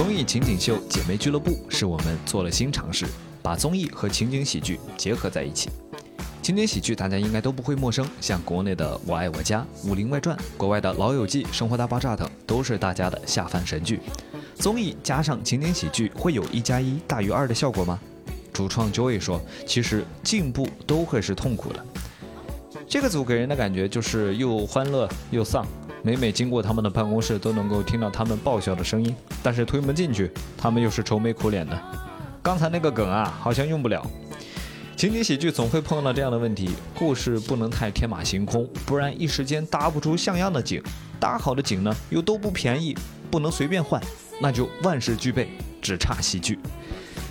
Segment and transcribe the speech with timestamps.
[0.00, 3.04] 综艺情景秀姐妹俱乐部是我们做了新尝试，
[3.42, 5.68] 把综艺和情景喜剧结合在一起。
[6.40, 14.00] 情景喜剧大家应该都不会陌生，像国内的《我爱我家》《武林外传》，国外的《老友记》《生活大爆炸》等，都是大家的下饭神剧。
[14.54, 18.00] 综艺加上情景喜剧，会有一加一大于二的效果吗？
[18.54, 21.84] 主创 Joey 说，其实进步都会是痛苦的。
[22.88, 25.66] 这个组给人的感觉就是又欢乐又丧，
[26.02, 31.78] 每每经过他们的办公室，都能够听到他们爆笑的声音，但是推门进去，他们又是愁眉苦脸的。
[32.42, 34.04] 刚才那个梗啊，好像用不了。
[34.96, 40.82] 情景喜剧总会碰到这样的问题，故事不能太天马行空，不然一时间搭不出像样的景。
[41.18, 42.96] 搭好的景呢，又都不便宜，
[43.30, 44.02] 不能随便换，
[44.40, 45.48] 那就万事俱备，
[45.82, 46.58] 只差喜剧。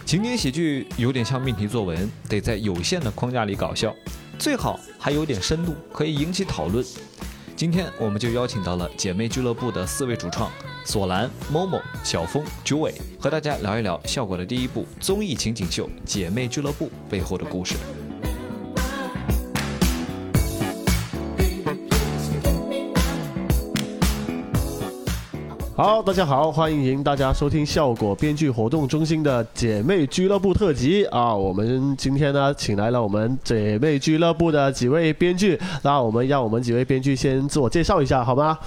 [0.05, 3.95] 情景喜剧有点像命题作文，得在有限的框架里搞笑，
[4.37, 6.85] 最好还有点深度，可以引起讨论。
[7.59, 10.49] 今天我们就邀请到了姐妹俱乐部的四位主创。
[10.85, 17.75] 索兰、某某、小峰、九尾和大家聊一聊效果的第一部综艺情景秀《姐妹俱乐部》背后的故事。
[25.81, 31.33] 好，大家好，欢迎大家收听效果编剧活动中心的姐妹俱乐部特辑啊！
[31.33, 38.59] 我们今天呢，请来了我们姐妹俱乐部的几位编剧，那我们让我们几位编剧先自我介绍一下，好吗？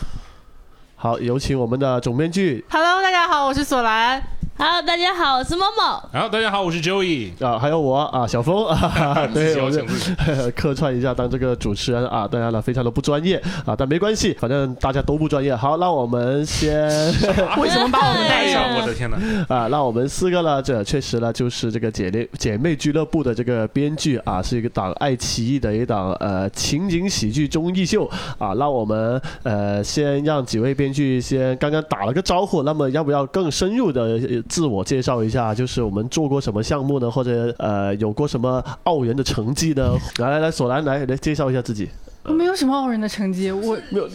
[0.96, 2.64] 好，有请我们的总编剧。
[2.70, 4.22] Hello，大家好，我是索兰。
[4.64, 5.82] Hello，大家好，我是默默。
[6.12, 9.84] 好，大家好，我是 Joey 啊，还有我啊，小峰啊， 对，我就
[10.54, 15.52] 客串一下当这个主持人啊，当然了非常的不专业啊，但没关系，反正大家都不专业。
[15.56, 16.86] 好，那我们先
[17.58, 18.76] 为什么把我们带上？
[18.76, 19.16] 我的天哪！
[19.52, 28.52] 啊，那我们四个呢，这确实呢就是这个姐妹姐妹俱乐部的这个编剧啊，是一个档爱奇艺的一档呃情景喜剧综艺秀啊。
[28.56, 34.20] 那我们呃先让几位编剧先刚刚打了个招呼，那么要不要更深入的？
[34.52, 37.10] 自我介绍一下，就是我们做过什么项目呢？
[37.10, 39.96] 或者呃，有过什么傲人的成绩呢？
[40.18, 41.88] 来来来，索兰来来介绍一下自己。
[42.24, 44.06] 我没有什么傲人的成绩，我没有。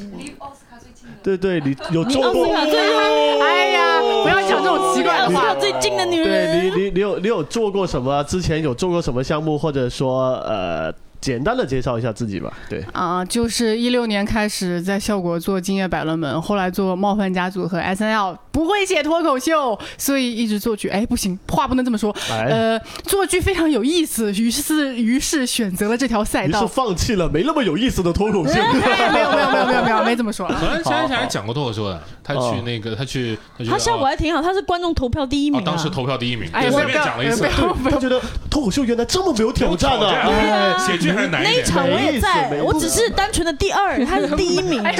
[1.24, 2.46] 对对，你有做过？
[2.54, 5.56] 哎呀，不要讲这种奇怪的话。
[5.56, 6.62] 最近的女人。
[6.62, 8.24] 对你，你你有你有做过什么？
[8.26, 9.58] 之前有做过什么项目？
[9.58, 10.94] 或者说呃。
[11.20, 12.54] 简单的介绍一下自己吧。
[12.70, 20.90] 对啊，就是一六年开始在效果做《今夜百乐门》，后来做《冒犯家族》和 S N L，不会写脱口秀，所以一直做剧。
[20.90, 22.12] 哎，不行，话不能这么说。
[22.28, 26.58] 呃，做剧非常有意思，于是于是选择了这条赛道。
[26.58, 28.54] 于是放弃了没那么有意思的脱口秀。
[28.56, 30.48] 没有没有没有没有没有没这么说。
[30.48, 33.38] 昨天前前还讲过脱口秀的，他去那个他去，
[33.70, 35.64] 他效果还挺好，他是观众投票第一名。
[35.64, 37.48] 当时投票第一名，对，随便讲了一次。
[37.92, 38.20] 他觉得
[38.50, 40.80] 脱口秀原来这么没有挑战呢。
[40.80, 41.52] 写剧还是难写。
[41.52, 44.84] 那一场我也在，我只是单纯的第二，他是第一名。
[44.84, 44.96] 哎，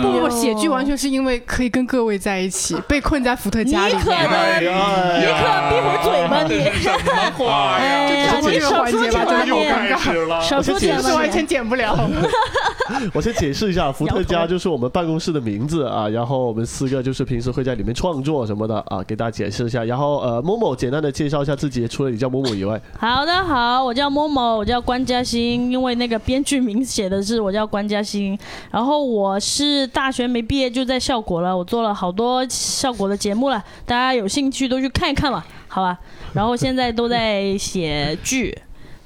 [0.00, 3.94] 不不不，写剧完全是因为可以跟各位在一起，被困在伏特加里。
[3.94, 4.20] 你可能，
[4.60, 4.66] 你
[5.26, 6.52] 可闭会嘴吧你。
[6.80, 8.40] 什么话呀？
[8.40, 10.40] 就这个环节吧，又开始了。
[10.42, 12.08] 少说点，完全剪不了。
[13.14, 16.08] 我先解释一下，伏特加就是我们办公室的名字啊。
[16.08, 19.84] 然后我们四个就是平时会在里面创作什么的啊，给大家解释一下。
[19.84, 22.80] 然后呃，某某简单的介绍一下自己，除了你叫某某以外。
[22.98, 28.38] 好的，好，我叫某某，我叫关嘉欣，因为那个编剧名写的是我叫关嘉欣。
[28.70, 35.98] 然后我是大学没毕业就在效果了，我做了好多效果的节目了，大家有兴趣都去看一看吧，好吧。
[36.32, 38.56] 然后现在都在写剧，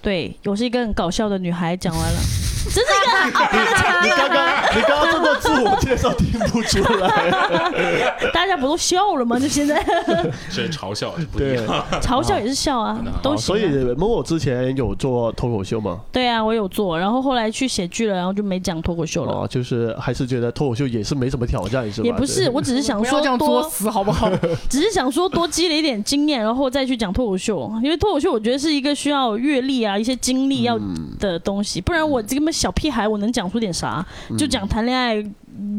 [0.03, 2.44] 对我是一个很搞笑的女孩，讲完了。
[2.65, 4.09] 这是一个傲人的成绩。
[4.09, 7.31] 你刚刚你刚刚这个自我介绍听不出来，
[8.33, 9.39] 大家不都笑了吗？
[9.39, 9.85] 就现在
[10.51, 11.59] 是嘲笑，对，
[12.01, 13.67] 嘲笑也是笑啊，都所以
[13.97, 16.01] 某某之前有做脱口秀吗？
[16.11, 19.33] 对啊，我有做，然后后来去写剧了，然后就没讲脱口秀了。
[19.33, 22.07] 哦，就是还是觉得脱口秀也是没什么挑战，是吧？
[22.07, 24.31] 也不是，我只是想说多死好不好？
[24.71, 30.79] 只是想说多积累一点经验，然后再去讲脱口秀，因为脱口秀我觉得是一个需要阅历啊、一些经历要
[31.19, 32.54] 的东西，不然我这么。
[32.55, 34.07] 小屁孩，我能讲出点啥？
[34.39, 35.23] 就讲谈恋爱，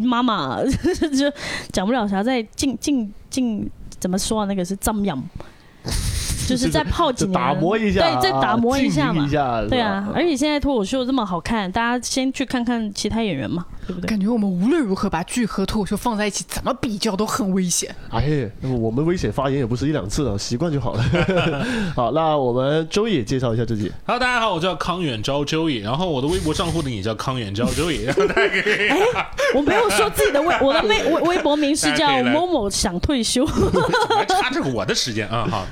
[0.04, 0.62] 妈妈
[1.18, 1.31] 就
[1.72, 2.22] 讲不了啥。
[2.22, 3.69] 在进进进，
[4.00, 4.45] 怎么说啊？
[4.45, 5.18] 那个是张扬。
[6.47, 9.27] 就是再泡几年，打磨一下，对，再打磨一下嘛，
[9.69, 10.07] 对啊。
[10.13, 14.07] 而且现在脱口秀这么好看，大家先去看看其他演员嘛，对不对？
[14.07, 17.94] 感觉我们无论如何把剧和脱口秀放在一起，怎么比较都很危险。
[18.09, 21.03] 哎，我们危险发言也不是一两次了，习惯就好了。
[21.95, 23.92] 好，那我们周也介绍一下自己。
[24.06, 28.09] Hello，大家好，我叫康远昭周也，然后我的微博账户呢也叫康远昭周也。
[28.89, 29.00] 哎，
[29.56, 33.45] 我没有说自己的微，我的微微微博名是叫某某想退休。
[33.45, 35.63] 还插着我的时间啊，哈。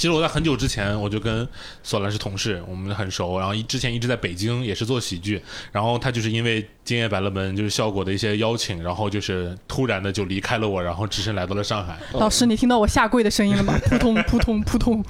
[0.00, 1.46] 其实我在很久之前我就跟
[1.82, 5.42] 索兰是同事，我们很熟，然后一之前一直在北京也是做喜剧，
[5.72, 11.98] 然后他就是因为今夜百乐门就是效果的一些邀请，然后就是突然的就离开了我，然后只身来到了上海。
[12.14, 13.78] 老 师，你听到我下跪的声音了吗？
[13.90, 15.04] 扑通扑通扑通。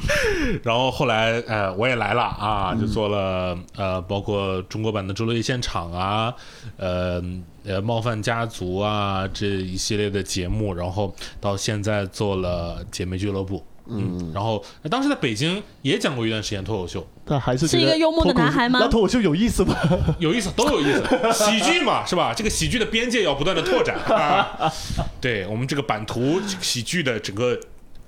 [0.64, 6.34] 然后后来呃我也来了啊，就做了呃包括中国版的《周六夜现场》啊，
[6.76, 7.22] 呃
[7.64, 13.64] 呃冒犯家族啊这一系列的节目，然后到现在做了姐妹俱乐部。
[13.90, 18.78] 嗯，然后当时在北京也讲过一段时间脱口秀，但还是是一个幽默的男孩吗？
[18.80, 19.74] 那脱口秀有意思吗？
[20.18, 21.02] 有意思，都有意思。
[21.32, 22.32] 喜剧嘛，是吧？
[22.34, 24.72] 这个喜剧的边界要不断的拓展啊。
[25.20, 27.58] 对我们这个版图喜剧的整个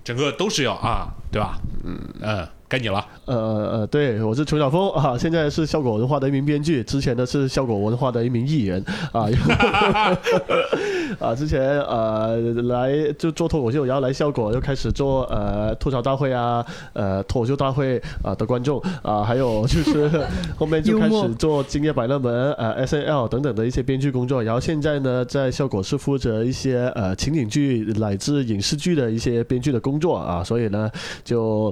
[0.05, 1.59] 整个都是要啊，对吧？
[1.85, 2.49] 嗯嗯。
[2.73, 3.37] 该你了，呃
[3.81, 8.83] 呃，对我是邱晓峰啊，现在是效果文化的一名编剧，之前呢是效果文化的一名艺人
[9.13, 9.29] 啊，
[11.21, 16.65] 啊，之前呃来就做脱口秀，然后来效果又开始做呃吐槽大会啊，
[16.95, 20.11] 呃脱口秀大会啊的观众啊，还有就是
[20.57, 30.91] 后面就开始做今夜百乐门呃 S N L 等等的一些编剧工作，然后现在呢在效果是负责一些呃情景剧乃至影视剧的一些编剧的工作啊，所以呢
[31.23, 31.71] 就。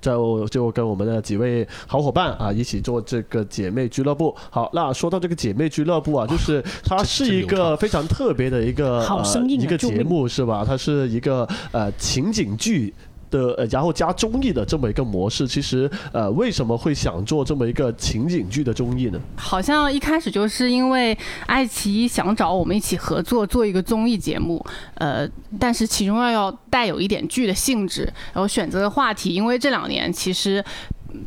[0.00, 4.34] 就就跟我们的几位好伙伴啊一起做这个姐妹俱乐部。
[4.50, 9.04] 好，那说到这个姐妹俱乐部啊，就是它是一个非常特别的一个
[9.48, 10.64] 一个节目，是吧？
[10.66, 12.92] 它是一个呃情景剧。
[13.30, 19.20] 的呃，然后加综艺的这么一个模式，其实呃，为什么会想做这么一个情景剧的综艺呢？
[19.36, 21.16] 好像一开始就是因为
[21.46, 24.64] 爱奇艺想找我们一起合作做一个综艺节目，
[24.94, 25.28] 呃，
[25.58, 28.02] 但是其中要要带有一点剧的性质，
[28.32, 30.64] 然后选择的话题，因为这两年其实。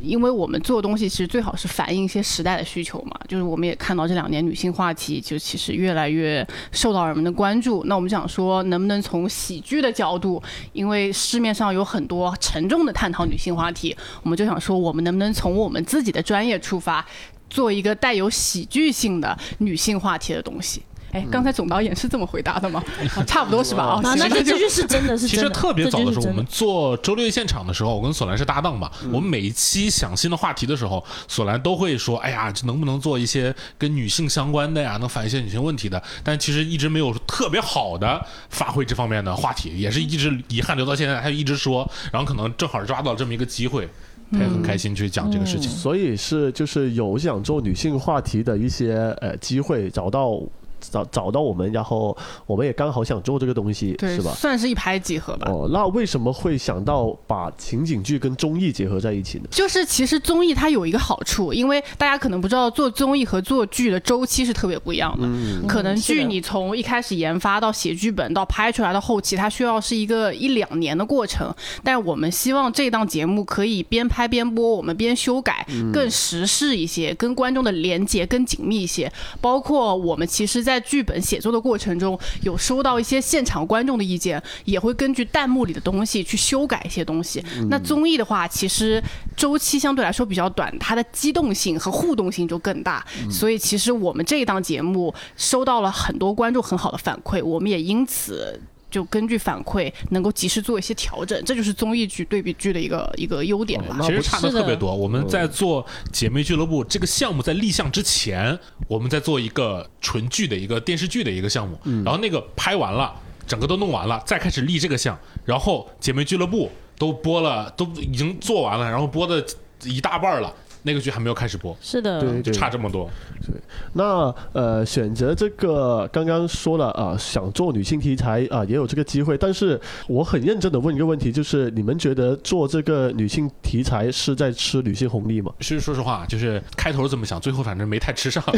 [0.01, 7.83] 因为我们做东西其实最好是反映一些时代的需求嘛，就是我们也看到这两年女性话题就其实越来越受到人们的关注。
[7.85, 10.41] 那我们想说，能不能从喜剧的角度，
[10.73, 17.05] 因为市面上有很多沉重的探讨女性话题，我们就想说，我们能不能从我们自己的专业出发，
[17.49, 20.83] 做一个带有喜剧性的女性话题的东西。
[21.11, 22.83] 哎，刚才总导演是这么回答的吗？
[23.27, 23.99] 差不多是吧？
[24.01, 25.27] 啊，那这句是真的是。
[25.29, 28.89] 其实特别早的时候，我们做周六现场的时候，我跟索兰是搭档嘛。
[29.11, 41.19] 我们每一期想新的话题的时候，索兰都会说：“哎呀，能不能做一些跟女性相关的呀，能反映一些女性问题的？”但其实一直没有特别好的发挥这方面的话题，也是一直遗憾留到现在。
[41.19, 43.87] 他就一直说，然后可能正好抓到这么一个机会，
[44.31, 45.69] 他也很开心去讲这个事情。
[45.69, 50.41] 所以是就是有想做女性话题的一些呃机会，找到。
[50.89, 54.31] 找找到我们，然后我们也刚好想做这个东西，是吧？
[54.35, 55.47] 算是一拍即合吧。
[55.51, 59.45] 哦，那为什么会想到把情景剧跟综艺结合在一起呢？
[59.51, 65.27] 就是其实综艺它有一个好处，因为大家可能不知道，做综艺和做剧的周期是特别不一样的。
[65.27, 71.53] 嗯，可能剧你从一开始研发到写剧本到拍出来的后期，它需要是一个一两年的过程。
[71.83, 79.11] 但我们希望这档节目可以边拍边播，我们边修改，更时事一些，跟观众的连接更紧密一些。
[79.39, 87.43] 包括我们其实，在在剧本写作的过程中，有收到一些现场观众的意见，也会根据弹幕里的东西去修改一些东西。
[87.69, 89.03] 那综艺的话，其实
[89.35, 93.05] 周期相对来说比较短，它的机动性和互动性就更大。
[93.29, 98.61] 所以，其实我们这一档节目收到了很多观众很好的反馈，我们也因此。
[98.91, 103.97] 就根据反馈，能够及时做一些调整，这就是综艺剧对比剧的一个一个优点吧。
[104.01, 104.93] 其实差的特别多。
[104.93, 113.15] 我们在做姐妹俱乐部这个项目在立项之前，我们在做一个纯剧的一个电视剧的一个项目，然后那个拍完了，
[113.47, 119.43] 整个都弄完了，再开始立这个项，然后姐妹俱乐部都播了，都已经做完了，然后播的
[119.83, 120.53] 一大半了。
[120.83, 123.09] 那个剧还没有开始播，是的，对，就差这么多。
[123.45, 123.53] 对，
[123.93, 129.37] 那呃，选择这个刚刚说了啊，想做女性题材啊，也有这个机会。
[129.37, 135.51] 但是我很认真的问一个问题，就是你们觉得做这个女性题材是在吃女性红利吗？
[135.59, 138.43] 其实说实话，就是开头这么想，最后反正没太吃上。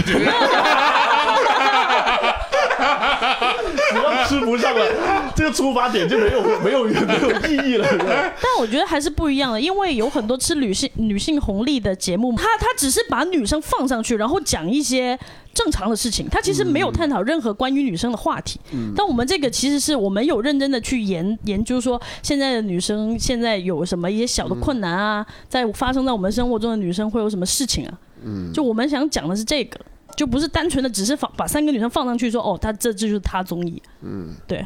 [4.39, 4.85] 吃不上了，
[5.35, 7.87] 这个出发点就没有没有没有意义了。
[7.89, 15.17] 但我觉得还是不一样的，因为有很多吃女性女性红利的节目，他他只是把女生放上去，然后讲一些
[15.53, 18.59] 正常的事情，他其实没有探讨任何关于女生的话题。
[18.95, 27.93] 但我们这个其实是我们有认真的去研研究，说现在的女生现在有什么一些小的困难啊，在发生在我们生活中的女生会有什么事情啊？
[28.23, 29.79] 嗯，就我们想讲的是这个。
[30.15, 34.63] 就不是单纯的只是放把三个女生放上去说哦，她这这就是她综艺，嗯，对。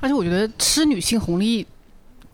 [0.00, 1.66] 而且我觉得吃女性红利，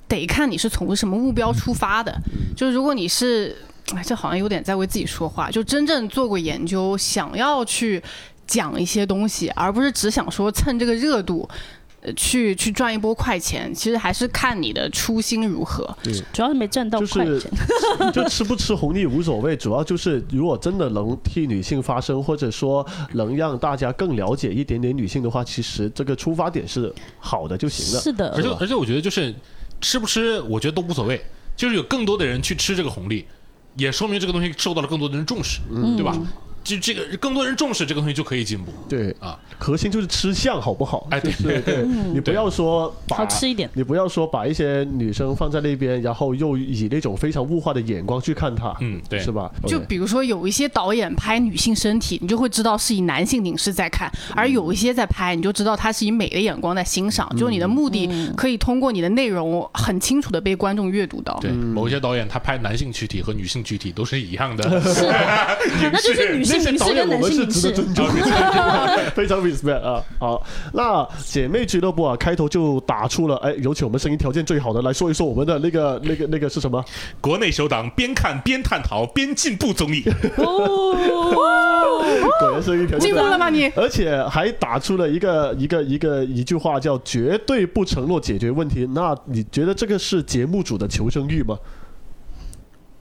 [0.07, 2.15] 得看你是从什么目标出发的。
[2.57, 3.57] 就是如果你是，
[3.95, 5.51] 哎，这好像有点在为自己说话。
[5.51, 8.03] 就真正做过研究，想要去
[8.47, 11.49] 讲一些东西，而不是只想说蹭这个热度。
[12.17, 15.85] 去去赚一波快钱，其实还是看你的初心如何。
[16.03, 17.51] 对，主要是没赚到快钱。
[18.13, 28.01] 就吃不吃红利无所谓，主要就是如果真的能替女性发声，或者说能让大家更了解一点点女性的话，其实这个出发点是好的就行了。
[28.01, 29.35] 是的，而且而且我觉得就是
[29.81, 31.21] 吃不吃，我觉得都无所谓，
[31.55, 33.27] 就是有更多的人去吃这个红利，
[33.77, 35.61] 也说明这个东西受到了更多的人重视，
[35.97, 36.17] 对吧？
[36.63, 38.73] 就这个更多人重视这个东西就可以进步。
[38.89, 41.07] 对啊，核心就是吃相好不好？
[41.11, 48.77] 哎，对对对，你不要说好吃一点，你不要说把一些女生放在那边，然后又以那种非常物化的眼光去看她。
[48.81, 49.51] 嗯，对，是吧？
[49.67, 57.29] 就比如说有一些导演拍女性身体，你就会知道是以男性凝视在看；而有一些在拍，你就知道他是以美的眼光在欣赏。
[57.37, 61.39] 就是你的目的可以通过你的内容很清楚的被观众阅读到。
[61.41, 65.07] 对，某一些导演他拍男性躯体和女性躯体都是一样的，是
[65.91, 66.50] 那就是女。
[66.51, 70.03] 那些导演我们是值得尊重的， 非常 respect 啊！
[70.19, 76.85] 好，那姐妹俱乐部啊，开头就打出了，哎，有请我们声音条件最好的来说一说我们的那个、那个、那个是什么？
[77.21, 80.03] 国内首档边看边探讨边进步综艺。
[80.37, 80.95] 哦，
[82.41, 83.69] 果然声音条件进步了吗你？
[83.77, 88.89] 而且还打出了一个一个一个一句话，叫绝对不承诺解决问题。
[88.93, 91.57] 那你觉得这个是节目组的求生欲吗？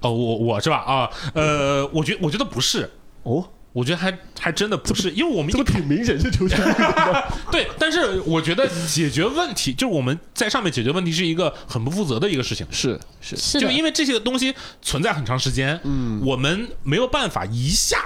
[0.02, 0.78] 哦，我我是吧？
[0.78, 2.90] 啊，呃，我觉我觉得不是。
[3.24, 7.34] 哦，我觉得还还真的不是，因为我们这个挺明显是求生欲的。
[7.52, 12.66] 对，但是我觉得解决问题，就是我们在上面解决问题是一个很不负责的一个事情。
[12.72, 17.98] 是是，是就因为这些东西存在很长时间，嗯，我们没有办法一下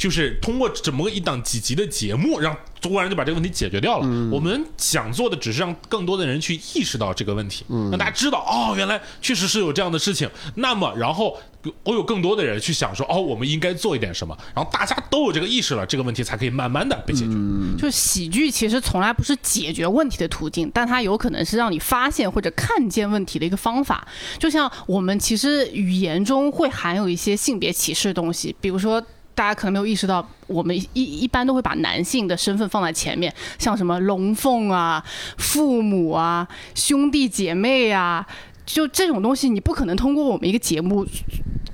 [0.00, 2.56] 就是通过这么一档几集的节目让。
[2.80, 4.06] 中国人就把这个问题解决掉了。
[4.32, 10.26] 我们想做的只是让更多的人去意识到这个问题，让大家知道哦，原来确实是有这样的事情。
[10.54, 11.38] 那么，然后
[11.84, 14.34] 我有更多的人去想说，哦，我们应该做一点什么。
[14.54, 17.32] 然后大家都有这个意识了，这个问题才可以慢慢的被解决。
[17.76, 24.08] 就是喜剧其实从来不是解决问题的途径，但它有可能是让你发现或者看见问题的一个方法。
[24.38, 29.04] 就像我们其实语言中会含有一些性别歧视的东西，比如说。
[29.34, 35.02] 大家可能没有意识到，我们一一般都会把男性的身份放在前面，像什么龙凤啊、
[35.38, 38.26] 父母啊、兄弟姐妹啊，
[38.66, 41.06] 就这种东西，你不可能通过我们一个节目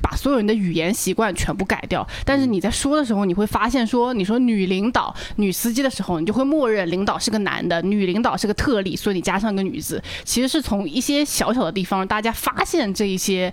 [0.01, 2.07] 把所有人的语言习惯全部改掉。
[2.25, 13.53] 但是你在说的时候，你会发现，说你说女领导、女司机的时候，你就会默认领导是个男的，女领导是个特例，所以你加上一个女字，其实是从一些小小的地方，大家发现这一些。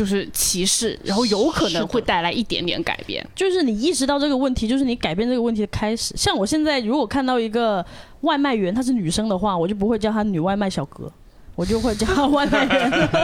[0.00, 3.22] 就是歧视，然后有可能会带来一点点改变。
[3.34, 6.14] 就是你意识到这个问题，就是你改变这个问题的开始。
[6.16, 7.84] 像我现在，如果看到一个
[8.22, 11.12] 外卖员她是女生的话，我就不会叫她女外卖小哥。
[11.60, 13.18] 我就会叫外卖员，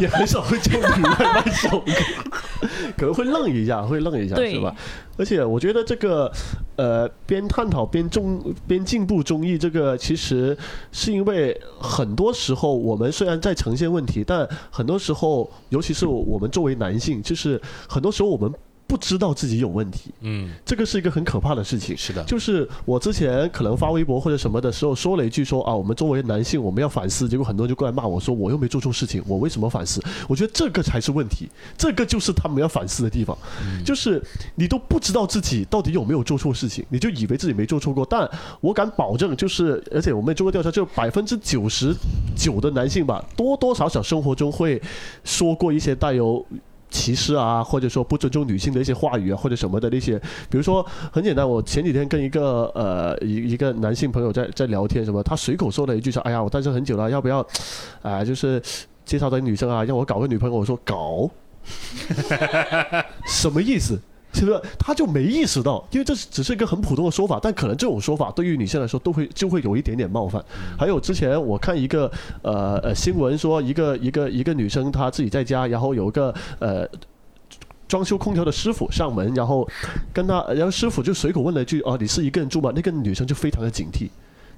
[0.00, 1.92] 也很少会叫女外卖小哥，
[2.96, 4.74] 可能会愣一下，会愣一下，是吧？
[5.16, 6.28] 而且我觉得这个，
[6.74, 10.58] 呃，边探讨边中边进步综艺，这个其实
[10.90, 18.52] 是因为很多时候我们虽然在呈现问题，但很多时候，尤其是我们作为男性，就是很多时候我们。
[18.88, 21.94] 不知道自己有问题，嗯，这个是一个很可怕的事情。
[21.94, 30.02] 是的，就是我之前可能发微博或者什么的时候说了一句说啊，我们作为男性我们要反思，结果很多人就过来骂我说我又没做错事情，我为什么反思？
[30.26, 33.36] 我觉得这个才是问题，这个就是他们要反思的地方，
[33.84, 34.22] 就是
[34.54, 38.06] 你都不知道自己到底有没有做错事情，你就以为自己没做错过。
[38.08, 38.26] 但
[38.62, 41.94] 我敢保证，就是而且我们做过调查，就百分之九十
[42.34, 44.80] 九的男性吧，多多少少生活中会
[45.24, 46.42] 说过一些带有。
[46.90, 50.18] 歧视啊，或者说不尊重女性的一些话语啊，或者什么的那些，
[50.50, 57.46] 比如说很简单，我前几天跟一个呃一一个男性朋友在在聊天，什么他随口说了一句说，哎呀，我单身很久了，要不要
[58.02, 58.24] 啊？
[58.24, 58.62] 就是
[59.04, 61.30] 介绍的女生啊，让我搞个女朋友，我说搞，
[63.26, 64.00] 什么意思？
[64.34, 65.82] 是不是他就没意识到？
[65.90, 70.44] 因为这只是一个很普通的说法，但可能这种说法对于女性来说都会就会有一点点冒犯。
[70.78, 72.10] 还有之前我看一个
[72.42, 76.86] 呃呃新闻说，一个一个一个女生她自己在家，然后有一个呃
[77.88, 79.66] 装修空调的师傅上门，然后
[80.12, 84.08] 跟她，然后师傅就随口问了一句：“哦，你是一个人住吗？”那个女生就非常的警惕，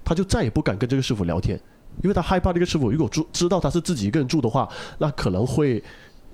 [0.04, 1.58] 她就再也不敢跟这个师傅聊天，
[2.02, 5.82] 因为她害怕这个师傅如果住知道她是自己一个人住的话，那可能会。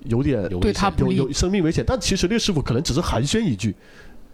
[0.09, 3.75] 有点对他有有生命危险，但其实那个师傅可能只是寒暄一句，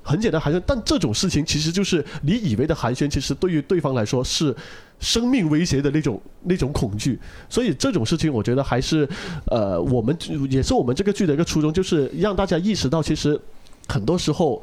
[0.02, 0.62] 很简单寒暄。
[0.66, 4.56] 但这种事情其实就是你以为的寒暄，其实对于对方来说是
[5.00, 7.20] 生命威胁的那种那种恐惧。
[7.50, 9.08] 所以这种事情，我觉得还是
[9.48, 10.18] 呃，我们
[10.50, 13.40] 也是我们这个剧的一个初衷，就是让大家意识到，其实
[13.88, 14.62] 很多时候。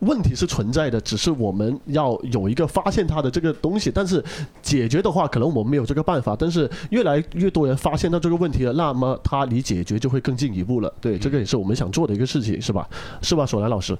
[0.00, 3.90] 问题是存在的，只是我们要有一个发现它的这个东西。
[3.90, 4.22] 但是
[4.62, 6.36] 解决的话，可能我们没有这个办法。
[6.38, 10.92] 但是越来越多人发现到这个问题了，那么它离解决就会更进一步了。
[11.00, 12.88] 对，这个也是我们想做的一个事情，是吧？
[13.22, 13.96] 是吧，索兰老师？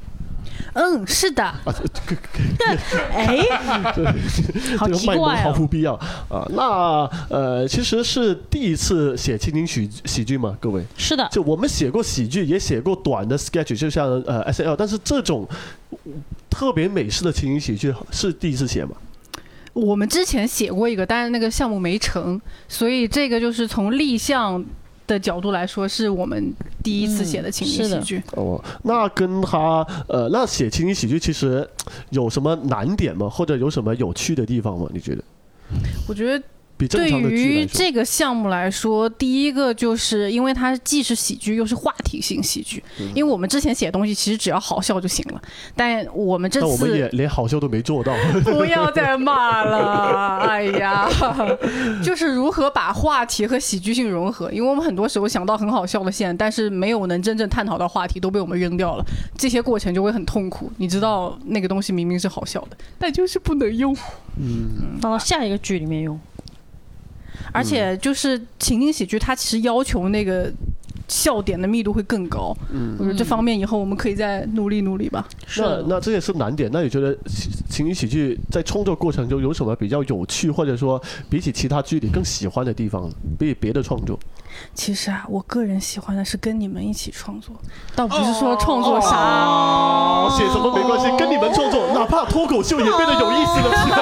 [0.74, 1.42] 嗯，是的。
[3.12, 3.38] 哎，
[4.76, 5.44] 好奇怪哦。
[5.44, 5.94] 毫不必要
[6.28, 6.46] 啊。
[6.50, 10.84] 那呃，其实是第一次写情景喜喜剧嘛，各位。
[10.96, 15.48] 是的，就我们写过喜剧，也写过短的 sketch，就像呃 S L，但是这种
[16.50, 18.92] 特别美式的情景喜剧是第一次写吗？
[19.72, 24.64] 我们之前写过一个，但是那个项目没成，所以这个就是从立项
[25.06, 28.22] 的角度来说，是我们第一次写的情景喜剧。
[28.32, 31.68] 哦，那跟他呃，那写情景喜剧其实
[32.10, 33.28] 有什么难点吗？
[33.28, 34.88] 或者有什么有趣的地方吗？
[34.92, 35.22] 你觉得
[36.08, 36.44] 我觉得
[36.76, 37.62] 比正对常的剧来说？
[37.62, 45.40] 于这个项目来说，第一个就是因为它既是喜剧又是话题性喜剧，嗯因为我们之前写的东西其实只要好笑就行了，
[45.74, 48.14] 但我们这但我们也次连好笑都没做到。
[48.44, 51.08] 不要再骂了，哎呀，
[52.04, 59.04] 就是如何把话题和喜剧性融合，因为我们很多时候想到很好笑的线，但是没有能真正探讨到话题，都被我们扔掉了，
[59.36, 60.70] 这些过程就会很痛苦。
[60.76, 63.96] 你知道那个东西明明是好笑的，但就是不能用。
[64.38, 66.18] 嗯放到下一个剧里面用。
[67.52, 70.52] 而且就是情景喜剧，它其实要求那个
[71.08, 72.56] 笑点的密度会更高。
[72.72, 75.26] 嗯，我觉得这方面以后我们可以再努力努力吧。
[75.58, 76.70] 那那这也是难点。
[76.72, 83.14] 那你觉得情情景喜剧在创作过程中有什么比较有趣，或者说比起其他剧里更喜欢的地方呢？
[83.38, 84.18] 比起别的创作？
[84.74, 87.54] 其实啊，我个人喜欢的是跟你们一起创作，
[87.94, 89.14] 倒不是说创作啥。
[89.14, 93.96] 哦，写什么没关系，跟你们创作，哪怕脱口秀也变得有意思了起来。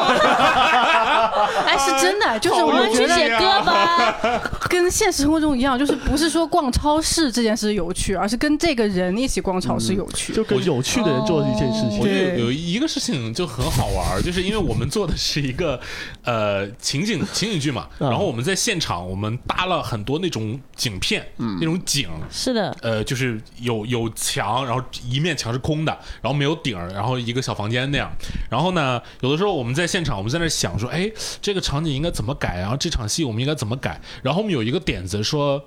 [1.67, 4.41] 哎，是真的，就是我们去写歌吧。
[4.69, 10.33] 跟现实生活中一样，就是不是说逛超市这件事有趣，而是跟这个人一起逛超市有趣。
[10.33, 11.99] 就跟有趣的人做一件事情。
[12.01, 15.81] 我觉得有有一个事情就很好玩，就是因为我们做的是一个
[16.25, 22.09] 呃情景情景剧嘛，啊然后我们在现场我们搭了很多那种景片，那种景。
[22.31, 28.11] 是的，呃，就是有有墙，然后一面墙是空的，然后没有顶，然后一个小房间那样。
[28.51, 31.11] 然后呢，有的时候我们在现场，我们在那想说，哎，
[31.41, 32.59] 这个场景应该怎么改？
[32.59, 34.01] 然后这场戏我们应该怎么改？
[34.23, 35.63] 然后我们有一个点子说，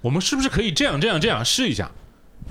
[0.00, 1.90] 我们是不是可以这样这样这样试一下？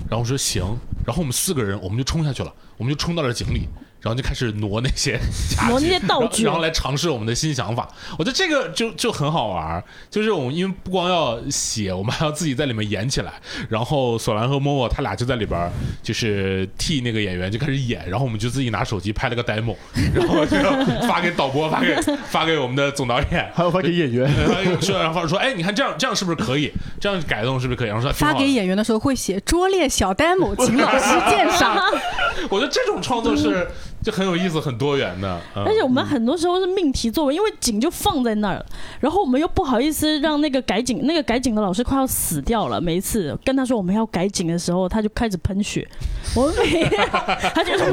[0.08, 3.68] 然后我说行，然后我们四个人我们就冲下去了，我们就冲到了井里，
[4.00, 5.18] 然后就开始挪那些
[5.56, 7.88] 家具 挪那些道具然后然后来尝试我们的新想法。
[8.18, 13.32] 我觉得这个就就很好玩儿，就是我们因为不光要写，我们还要自己在里面演起来。
[13.68, 15.70] 然后索兰和默默他俩就在里边
[16.02, 19.76] 就是替那个演员就开始演，然后我们就自己拿手机拍了个 demo，
[20.14, 20.56] 然后就
[21.06, 21.94] 发给导播，发给
[22.28, 23.50] 发给我们的总导演。
[23.54, 24.28] 还有发给演员，
[24.90, 26.72] 然后说，哎，你看这样这样是不是可以？
[27.00, 27.88] 这样改动是不是可以？
[27.88, 31.78] 然后说挺好发给演员的时候会写拙劣小 demo，请老师鉴赏。
[32.48, 33.68] 我觉得这种创作是
[34.02, 35.40] 就很有意思、很多元的。
[35.54, 38.66] 嗯而且我们很多时候是命题作文，因为景就放在那儿了，
[39.00, 42.80] 然后我们又不好意思让那个改景，那个改景的老师快要死掉了。
[42.80, 45.86] 每一次跟他说我们要改景的时候，他就开始喷血。
[46.34, 46.84] 我们每
[47.54, 47.84] 他就是，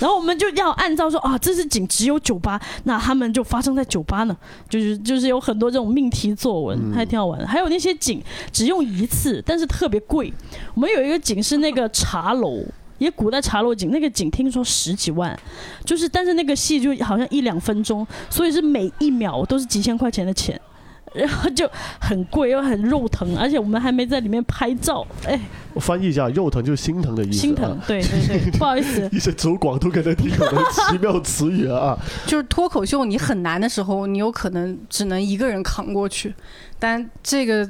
[0.00, 4.36] 然后我们就要按照说啊，这是景只有酒吧，那他们就发生在酒吧呢，
[4.68, 7.46] 就是就是有很多这种命题作文，还挺好玩的。
[7.46, 10.32] 还有那些景只用一次，但是特别贵。
[10.74, 12.64] 我们有一个景是那个茶楼。
[12.98, 15.38] 也古代茶楼景，那个景听说十几万，
[15.84, 20.60] 就是但是那个戏就好像一两分钟，所以是每一秒都是几千块钱的钱，
[21.14, 21.68] 然后就
[22.00, 25.40] 很贵又很肉疼，而且我们还没在里面拍照，哎，
[25.72, 27.38] 我翻译一下，肉疼就是心疼的意思。
[27.38, 31.96] 心疼啊。，对对对， 不好意思，一些走广东可能听懂的奇妙词语啊！
[32.26, 36.34] 就是脱口秀，你很难的时候，你有可能只能一个人扛过去，
[36.78, 37.68] 但这个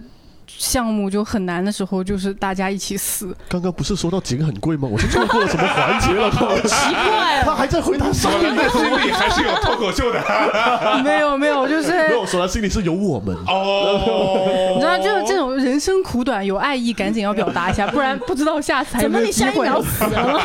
[0.56, 3.36] 项目就很难的时候，就是大家一起死。
[3.48, 4.88] 刚刚不是说到井很贵吗？
[4.90, 6.30] 我是错过了什么环节了？
[6.64, 10.20] 奇怪他，还在回答上面的心里还是有脱口秀的
[11.04, 13.36] 没有没有，就是没有，说他心里是有我们。
[13.46, 14.72] 哦。
[14.74, 15.37] 你知道，就这种
[15.78, 19.48] 人生苦短，有爱意，赶紧要表达一下， 不然不知道下次还有怎么没有机会。
[19.48, 20.42] 你下一秒万死了万？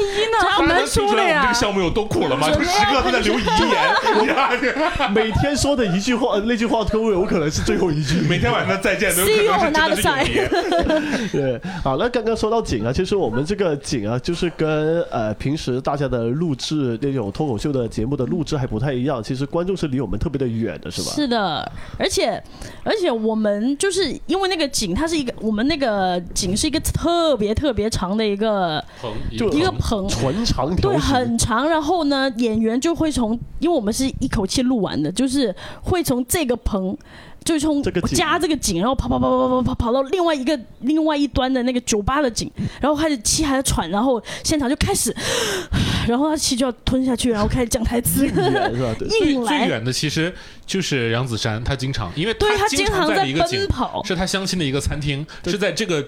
[0.00, 0.48] 一呢？
[0.48, 1.54] 好难大家能说的呀这个。
[1.54, 2.48] 项目有多苦了吗？
[2.48, 8.20] 就时刻都在留遗言，每天说的一句话，那句话都有可能是最后一句。
[8.20, 11.28] 每天晚上再见都有可能是真 another 的是有遗。
[11.34, 19.20] 对，好，那刚刚说到景啊，其实我们这个景啊，就是跟呃平时大家的录制那种脱口秀的节目的录制还不太一样。
[19.20, 21.10] 其实观众是离我们特别的远的，是吧？
[21.12, 22.40] 是的，而且
[22.84, 29.12] 而且我们就是因为那个景，它是一个我们那个景是一个特别特别长的一个棚
[29.52, 31.68] 一个棚，纯长条对，很长。
[31.68, 36.96] 然后呢，演员就会从，因为我们是一口气录完的，就是会从这个棚。
[37.44, 38.16] 就从这个景。
[38.16, 42.50] 加这个景，然后跑跑跑跑跑跑跑到另外一个另外一端的那个酒吧的景，
[42.80, 45.14] 然后开始气还在喘，然后现场就开始，
[46.06, 48.26] 然后他气就要吞下去，然后开始讲台词，
[49.24, 50.32] 硬来，远的其实
[50.66, 56.06] 就是杨子姗，她经常，因为对他经常在一个景奔跑，是他相亲的一个餐厅，是在这个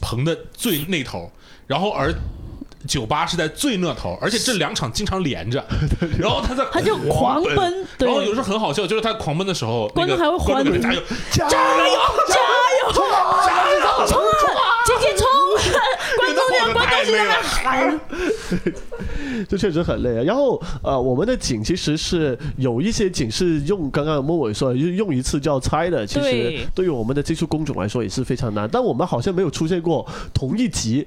[0.00, 1.30] 棚的最那头，
[1.66, 2.12] 然后而
[2.86, 5.64] 酒吧是在最那头，而且这两场经常连着，
[6.18, 11.94] 然后他在他就狂奔，对然后有时候很好笑，就是他狂奔的时候，观众还会欢呼加油，加加油
[12.28, 12.34] 加
[12.86, 15.24] 油冲啊加油，冲啊，姐姐冲！
[16.16, 18.00] 观众那就观众就在那喊，
[19.48, 20.22] 这确实很累啊。
[20.22, 26.06] 然后呃，我们的景其实是有一些景是用刚刚莫伟说的，用一次就要拆的。
[26.06, 31.06] 其实对对于我们的技术工种来说也是非常难，但我们好像没有出现过同一集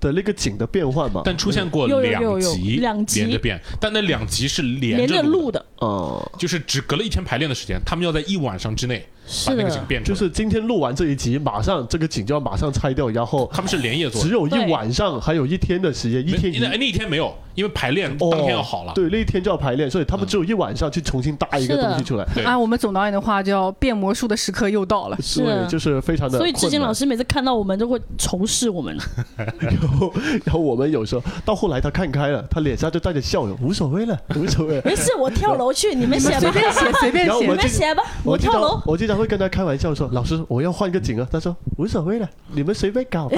[0.00, 1.22] 的那个景的变换嘛。
[1.24, 3.20] 但出现过两有集两集。
[3.20, 14.22] 连着变，但那两集是连连着录录，的，哦、就是只隔了一天排练的时间，他们要在一晚上之内把是那个景，变出来，就是今天录完这一集，马上这个景就要马上拆掉，然后他们是连夜做。
[14.22, 18.92] 只有一晚上，还有一天的时间，一天一那那一天没有，因为排练哦当天要好了。
[18.94, 22.26] 对，那一天就要排练，所以他们只有一晚上去重新搭一个东西出来。
[22.34, 25.16] 对按我们总导演的话叫变魔术的时刻又到了。
[25.22, 26.38] 是对，就是非常的。
[26.38, 26.92] 所以志坚老。
[26.98, 28.98] 师每次看到我们都会仇视我们，
[29.36, 30.12] 然后，
[30.44, 34.82] 然后我们有时候到后来他看开了，他脸上就带着笑容，无所谓了，无所谓了。
[34.84, 37.38] 没事，我跳楼去，你们写吧，随便写，随便写。
[37.40, 38.82] 你们写吧，我经跳楼常。
[38.86, 43.28] 我经常会跟他开玩笑说：“老师，我要换个景啊。”他说：“无所谓了，你们随便搞。”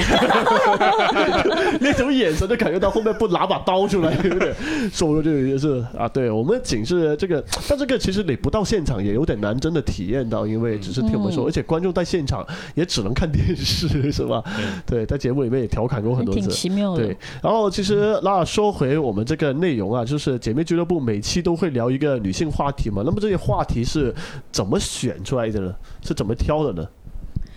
[1.80, 4.54] 那种眼神就感觉到后面不拿把刀出来，有点
[4.92, 14.42] 说的这个就是啊，对我们的景是这个，但这个其实你不到现场也有点难真的体验到，因为只是听我们说，嗯而且观众在现场也只能看电视，是吧？
[14.86, 16.50] 对，在节目里面也调侃过很多挺次。
[16.50, 23.02] 奇妙的对，，然后其实那说回我们这个内容啊，就是姐妹俱乐部每期都会聊一个女性话题嘛。
[23.04, 24.14] 那么这些话题是
[24.52, 25.74] 怎么选出来的呢？
[26.02, 26.88] 是怎么挑的呢？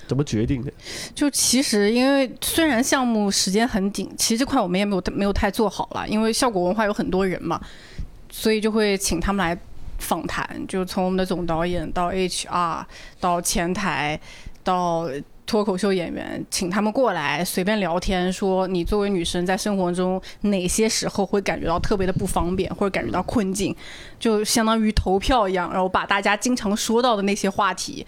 [0.08, 0.72] 怎么决定的？
[1.16, 7.62] 就其实因为虽然项目时间很紧，其实这块我们也没有没有太做好了，因为效果文化有很多人嘛，
[8.30, 9.58] 所以就会请他们来
[10.00, 12.86] 访谈，就从我们的总导演到 HR
[13.20, 14.20] 到前台
[14.64, 15.08] 到。
[15.46, 23.76] 脱口秀演员，请他们过来随便聊天，说你作为女生在生活中哪些时候会感觉到特别的不方便，或者感觉到困境，
[24.20, 28.06] 就相当于投票一样，然后把大家经常说到的那些话题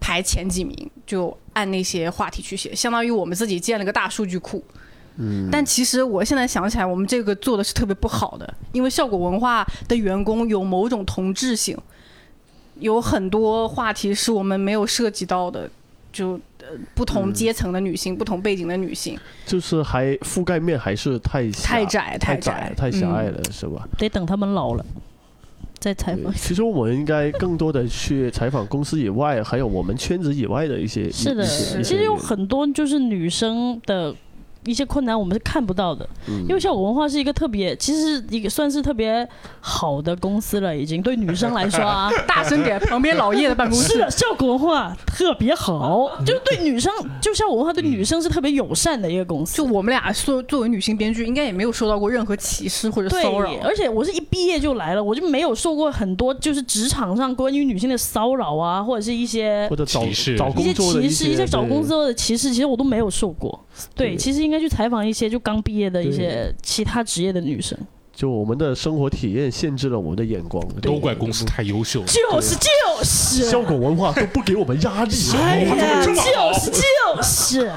[0.00, 4.64] 排前几名，就按那些话题去写，相当于我们自己建了个大数据库。
[5.16, 11.76] 嗯，但其实我现在想起来，我们这个做的是特别不好的，因为效果文化的员工有某种同质性，
[12.76, 15.70] 有很多话题是我们没有涉及到的，
[16.10, 16.51] 就呃
[16.94, 23.88] 不同阶层的女性、不同背景的女性，就是还覆盖面还是太太窄太窄太狭隘嗯了，是吧？
[23.98, 24.84] 得等他们老了
[25.78, 26.32] 再采访。
[26.34, 31.10] 其实我们应该更多的去采访公司以外，还有我们圈子以外的一些。
[31.10, 34.14] 是的，一些一些其实有很多就是女生的
[34.64, 36.08] 一些困难，我们是看不到的。
[36.28, 39.26] 嗯因为效果文化是一个特别，其实是一个算是特别
[39.60, 42.10] 好的公司了，已经对女生来说啊。
[42.26, 49.56] 大声点，旁边老叶的办公室 是的，效果文化特别好，就是对女生，就效果文化对女生是特别友善的一个公司。
[49.56, 63.58] 就我们俩说作为女性编剧，应该也没有受到过任何歧视或者骚扰，，而且我是一毕业就来了，我就没有受过很多就是职场上关于女性的骚扰啊，或者是一些或者找歧视找一些工作的歧视、一些找工作的歧视，其实我都没有受过。
[63.94, 67.76] 对，对其实应该去采访一些就刚毕业的一些其他职业的女生。
[68.14, 72.06] 就我们的生活体验限制了我们的眼光，都怪公司太优秀了。
[72.06, 72.68] 就是就
[73.02, 75.14] 是，效果文化都不给我们压力。
[75.34, 77.72] 哎呀，就是就是，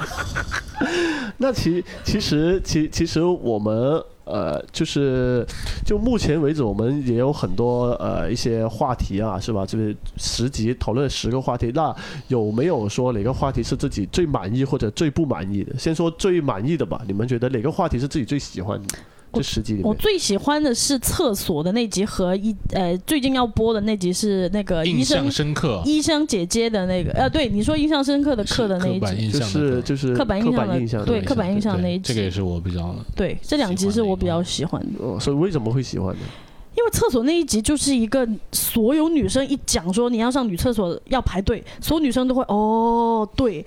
[1.40, 5.46] 那其其实其其实我们呃就是
[5.86, 9.66] 就目前为止，我们也有很多呃一些话题啊，是吧？
[9.66, 11.96] 就是十集讨论十个话题，那
[12.28, 15.78] 有没有说哪个话题是自己最满意或者最不满意的？
[15.78, 18.98] 先说最满意的吧，你们觉得哪个话题是自己最喜欢的？
[19.36, 30.52] 这十集里面，我最喜欢的是厕所的那集和一呃最近要播的那集是那个医印生象深刻，医生姐姐的那个呃对你说印象深刻的课的那一集，是就是刻板印
[30.88, 35.04] 象的对刻板印象那一集，这个也是我比较对这两集是我比较喜欢的。
[35.04, 36.21] 哦，所以为什么会喜欢呢？
[36.78, 43.65] 因为厕所那一集就是一个所有女生一讲说你要上女厕所要排队，所有女生都会哦对，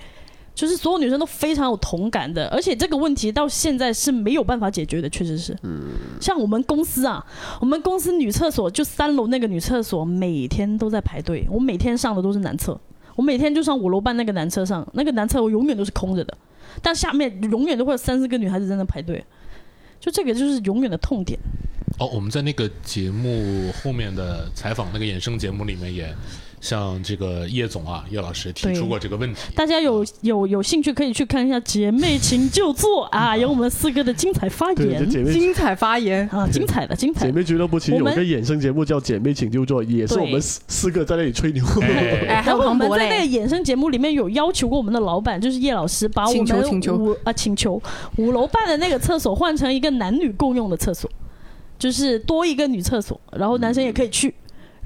[0.59, 5.57] 就是所有女生都非常有同感的，而且这个问题到现在是没有办法解决的，确实是。
[5.63, 7.25] 嗯，像我们公司啊，
[7.61, 12.77] 我们公司女厕所就三楼那个女厕所每天都在排队，我每天上的都是男厕，
[13.15, 16.37] 我每天就上五楼半那个男厕上，那个男厕我永远都是空着的，
[16.81, 19.23] 但下面永远都会有三四个女孩子在那排队。
[20.01, 21.39] 就这个就是永远的痛点，
[21.99, 26.13] 哦，我们在那个节目后面的采访那个衍生节目里面也
[26.61, 29.39] 向这个叶总啊叶老师提出过这个问题。
[29.55, 37.25] 大家有有有兴趣可以去看一下《姐妹情就坐》啊， 有我们四个的精彩发言，精彩发言啊，精彩的精彩。
[37.25, 41.63] 姐妹俱乐部其实有个衍生节目叫《姐妹请就坐》，也是我们四四个在那里吹牛。
[42.27, 46.43] 哎，还有我们在那个衍生节目里面有要求过我们的老板，就是叶老师，把我们
[46.99, 47.81] 五啊请求
[48.17, 51.09] 五楼半的那个厕所换成一个男女共用的厕所。
[51.77, 54.33] 就是多一个女厕所，然后男生也可以去，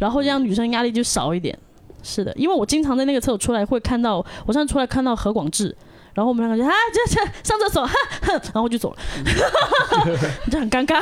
[0.03, 1.57] 然后这样女生压力就少一点。
[2.03, 5.73] 是的，因为我经常在那个厕所出来会看到，我上次出来看到何广智，
[6.13, 7.89] 然后我们两个就啊，这这上厕所，
[8.53, 8.97] 然后就走了，
[10.51, 11.01] 就很尴尬。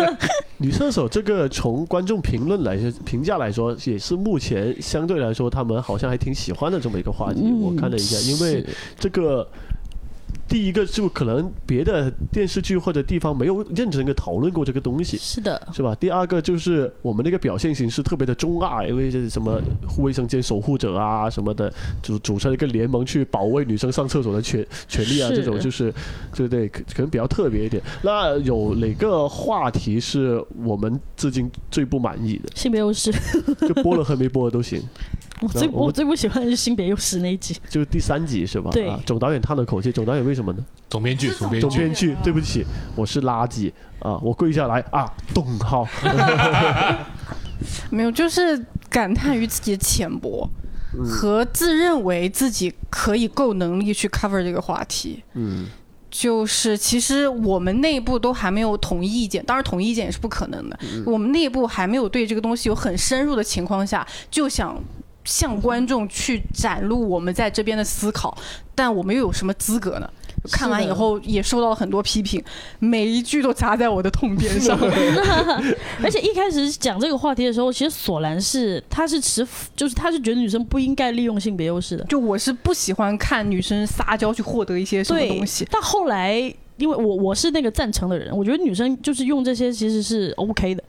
[0.56, 7.42] 女厕所这个从观众评论来评价来说，也是目前相对来说他们好像还挺喜欢的这么一个话题。
[7.60, 8.64] 我看了一下，因为
[8.98, 9.46] 这个。
[10.48, 15.94] 第一个就可能别的电视剧或者地方没有认真的讨论过这个东西，是的，是吧？
[15.96, 19.60] 第二个就是我们那个表现形式特别的中二，因为是什么
[19.98, 25.92] 卫生间守护者啊什么的，组组成一个联盟去保卫女生上厕所的权权利啊，这种就是
[26.34, 27.82] 对对，可可能比较特别一点。
[28.02, 32.48] 那有哪个话题是我们至今最不满意的？
[32.54, 33.12] 性别优势，
[33.68, 34.82] 就播了和没播的都行。
[35.40, 38.70] 我最我最不喜欢的是性别优势那一集，就是第三集是吧？
[38.72, 40.64] 对，总导演叹了口气，总导演为什么呢？
[40.88, 44.16] 总编剧，总编剧，总编剧，对不起，我是垃圾啊！
[44.22, 45.84] 我跪下来啊，动号。
[47.90, 50.48] 没有，就是感叹于自己的浅薄
[51.04, 55.24] 和自认为自己可以够能力去 cover 这个话题。
[55.34, 55.66] 嗯，
[56.08, 60.78] 就是其实我们内部都还没有统一意见，当然统一意见也是不可能的。
[61.04, 64.80] 我们内部还没有对这个东西有很深入的情况下，就想。
[65.24, 68.34] 向观众去展露我们在这边的思考，
[68.74, 70.10] 但我们又有什么资格呢？
[70.48, 72.42] 看完以后也受到了很多批评，
[72.78, 74.78] 每一句都砸在我的痛点上。
[76.02, 82.04] 而且一开始讲这个话题的时候，其实索兰是他是持就是他是觉得女生不应该利用性别优势的。
[82.04, 85.66] 就我是不喜欢看女生撒娇去获得一些什么东西。
[85.70, 86.34] 但后来
[86.76, 90.82] 因为我我是那个赞成的人，我觉得女生就是用这些其实是 OK 的。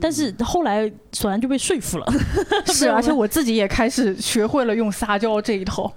[0.00, 2.06] 但是后来索兰就被说服了，
[2.66, 5.90] 是， 而且我自己也开始学会了用撒娇这一套。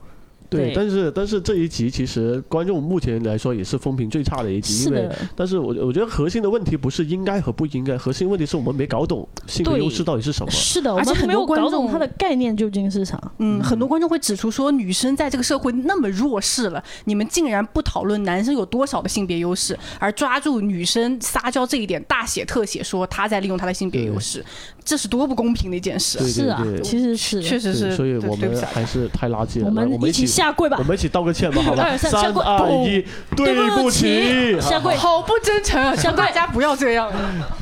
[0.49, 10.51] 对，但是但是这一集其实观众目前来说也是风评最差的一集，因为但是我我觉得核心的问题不是应该和不应该，核心问题是我们没搞懂性别优势到底是什么。
[10.51, 13.19] 是的，而且很多观众他的概念究竟是啥。
[13.39, 24.43] 嗯，很多观众会指出说，女生在这个社会那么弱势了，你们竟然不讨论男生有多少的性别优势，而抓住女生撒娇这一点大写特写，说她在利用她的性别优势，
[24.87, 26.25] 这是多不公平的一件事。
[26.25, 29.65] 是啊，其实是确实是，所以我们还是太垃圾了。
[29.67, 30.25] 我们一起。
[30.37, 30.77] 下跪吧！
[30.79, 31.97] 我们一起道个歉吧，好吧？
[31.97, 33.03] 三二一，
[33.35, 35.95] 对不起，下跪，好不真诚啊！
[35.95, 37.11] 向大家不要这样。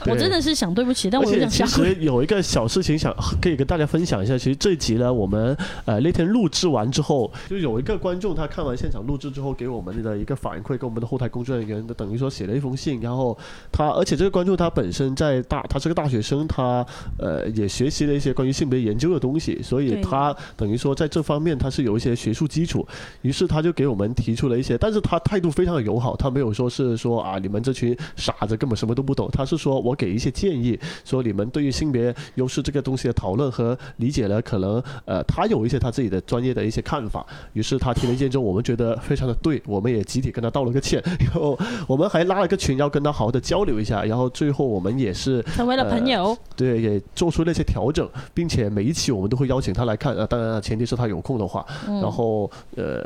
[0.07, 4.37] 我真的是想对不起，但我其实有一个小事情想可以跟大家分享一下。
[4.37, 12.99] 其实这一集呢，我们呃那天录制完之后，就有一个观众他看完现场录制之后给我们的一个反馈，跟我们的后台工作人员等于说写了一封信。
[12.99, 13.37] 然后
[13.71, 16.85] 他，而且这个观众他本身在大，他是个大学生，他
[17.17, 22.65] 呃也学习了一些关于性别研究的东西，所以他等于说在这方面他是有一些学术基。
[22.65, 22.83] 础，
[23.21, 37.23] 于是他就给我们提出了一些，但是他态度非常的友好，他没有说是说啊你们这群傻子根本什么都不懂，他是说我给一些建议，说你们对于性别优势这个东西的讨论和理解呢，可能呃他有一些他自己的专业的一些看法，
[37.53, 41.55] 于是他提了意见之后，我们觉得非常的对，我们也集体跟他道了个歉，然后
[41.87, 52.49] 我们还拉了个群要跟他好好的交流一下，然后最后我们也是成为了朋友，对，也做出那些调整，并且每一期我们都会邀请他来看，啊，当然前提是他有空的话，然后。
[52.75, 53.03] 呃，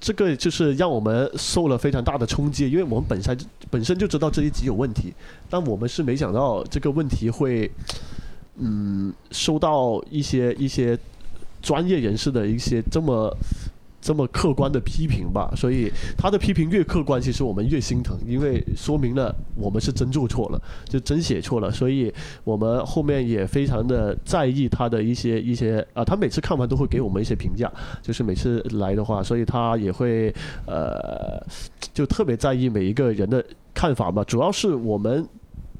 [0.00, 3.38] 这个就是让我们受了非常大的冲击，因为我们本身
[3.70, 5.12] 本身就知道这一集有问题，
[5.48, 7.70] 但我们是没想到这个问题会，
[8.58, 10.98] 嗯，受到一些一些
[11.62, 13.34] 专业人士的一些这么。
[14.02, 15.88] 这么客观的批评吧，所以
[16.18, 22.12] 他的批评越客观，其实我们越心疼，因为说明了我们是真做错了，就真写错了，所以
[22.42, 30.34] 我们后面也非常的在意他的一些一些啊，他每次看完都会给我们一些评价，就是每次来的话，所以他也会
[30.66, 31.40] 呃，
[31.94, 35.24] 就特别在意每一个人的看法吧，主要是我们。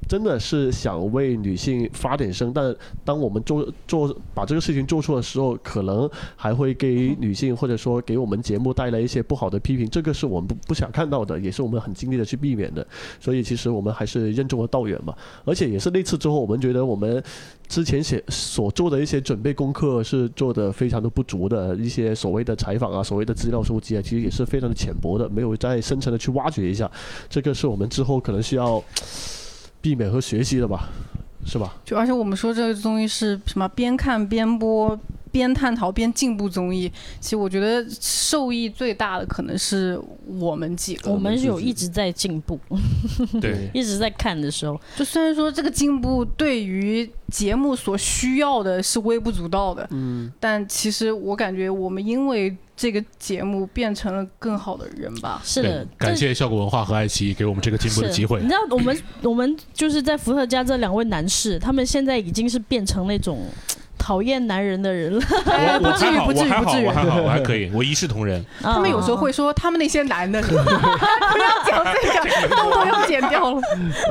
[0.07, 12.85] 真的是想为女性发点声，但当我们做做把这个事情做错的时候，可能还会给女性或者说给我们节目带来一些不好的批评，这个是我们不不想看到的，也是我们很尽力的去避免的。
[13.19, 15.15] 所以其实我们还是任重而道远嘛。
[15.45, 17.23] 而且也是那次之后，我们觉得我们
[17.67, 26.89] 之前写所做的一些准备功课是做的非常的不足的，一些所谓的采访啊，所谓的资料收集啊，其实也是非常的浅薄的，没有再深层的去挖掘一下。
[27.29, 28.83] 这个是我们之后可能需要。
[29.83, 30.87] 避免和学习的吧，
[31.45, 31.75] 是吧？
[31.83, 33.67] 就而且我们说这个东西是什么？
[33.75, 34.97] 边看边播，
[35.33, 41.11] 边探讨边进步综艺，其实我觉得受益最大的可能是我们几个。
[41.11, 42.59] 我们有一直在进步，
[43.41, 55.41] 对， 一直在看的时候，就虽然说这个进步对于节目所需要的是微不足道的，嗯，但其实我感觉我们因为这个节目变成了更好的人吧。
[55.43, 58.39] 是的，感谢效果文化和爱奇艺给我们这个进步的机会。
[58.39, 63.43] 你知道，我们我们就是在伏特加这两位男士，他们现在已经是变成那种。
[64.03, 65.21] 讨厌男人的人了，
[65.79, 68.45] 不至于，不至于，不至于，我还好，我还可以，我一视同仁。
[68.61, 73.61] 他们有时候会说他们那些男的， 不要讲这个，都都要剪掉了。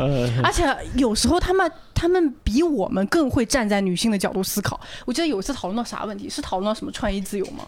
[0.43, 4.81] 而且有时候他们他们比我们更会站在女性的角度思考。
[5.05, 7.65] 我记得有一次讨论到啥问题，是讨论到什么穿衣自由吗？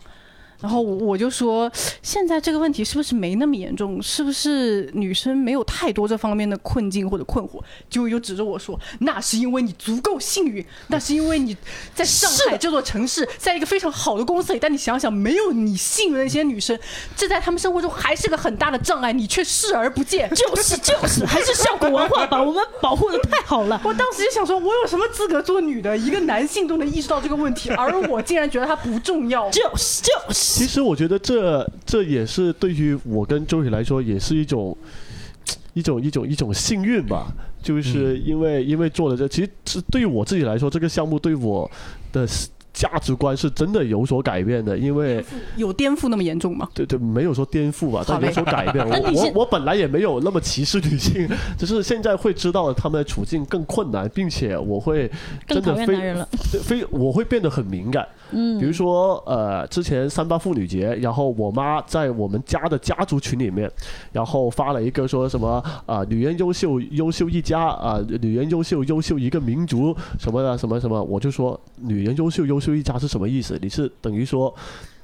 [0.64, 4.02] 然后我就说，现在这个问题是不是没那么严重？
[4.02, 7.60] 是不是女生没有太多这方面的困境或者困惑？
[7.90, 11.54] 就又指着我说，那是因为你足够幸运，那是因为你
[11.94, 14.58] 在上海这座城市，在一个非常好的公司里。
[14.58, 16.78] 但你想想，没有你幸运的那些女生，
[17.14, 20.30] 这在她们生活中还是个很大的障碍，你却视而不见。
[20.30, 23.78] 就是就是，还是效果文化把我们保护的太好了。
[23.84, 25.94] 我当时就想说，我有什么资格做女的？
[25.98, 29.50] 一个男性都能意识到这个问题，而我竟然觉得它不重要。
[29.50, 30.53] 就是就是。
[30.54, 34.76] 其实我觉得这这也是对于我跟周宇来说，也是一种
[35.72, 37.32] 一种一种一种幸运吧。
[37.62, 41.70] 就是因为因为做了这，其实是对于我自己来说，这个项目对我
[42.12, 42.28] 的。
[42.74, 45.24] 价值观是真的有所改变的，因为
[45.56, 46.68] 有颠覆那么严重吗？
[46.74, 48.84] 对对，没有说颠覆吧，但有所改变。
[48.90, 55.08] 我我我本来也没有那么歧视女性， 只是现在会知道她们的处境更困难，并且我会
[55.46, 55.96] 真的非
[56.60, 58.04] 非我会变得很敏感。
[58.32, 63.70] 嗯，比如说呃，之前三八妇女节，然后我妈在我们家的家族群里面，
[64.10, 72.58] 然后发了一个说什么啊，女人优秀，优秀一家啊，女人优秀，优秀一个民族什么的，什么什么，我就说女人优秀，优。
[72.63, 73.58] 秀一家是什么意思？
[73.60, 74.54] 你是等于说，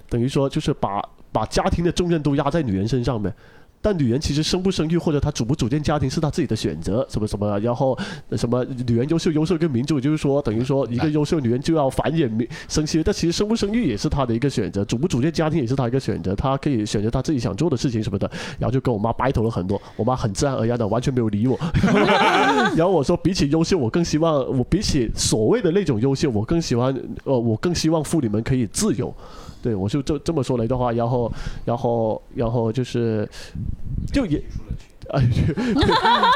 [0.08, 3.34] 等于说就是把把家庭的重任都压在女人身上呗。
[3.82, 7.98] 但女人其实生不生育或者她组不组建家庭是她自己的选择，什么什么，然后
[8.32, 18.30] 什么女人优秀优秀跟民主就是说等于说一个优秀女人就要繁衍生息，但其实生不生育也是她的一个选择，组不组建家庭也是她一个选择，她可以选择她自己想做的事情什么的。
[18.58, 21.58] 然后就跟我妈 battle 了很多，我妈很自然而然的完全没有理我。
[22.76, 29.14] 然后我说比起优秀，我更希望我比起所谓的那种优秀，我更喜欢呃我更希望妇女们可以自由。
[29.62, 31.30] 对，我就这这么说了一段话，然后，
[31.64, 33.28] 然后，然后就是，
[34.12, 34.42] 就也，
[35.10, 35.22] 哎，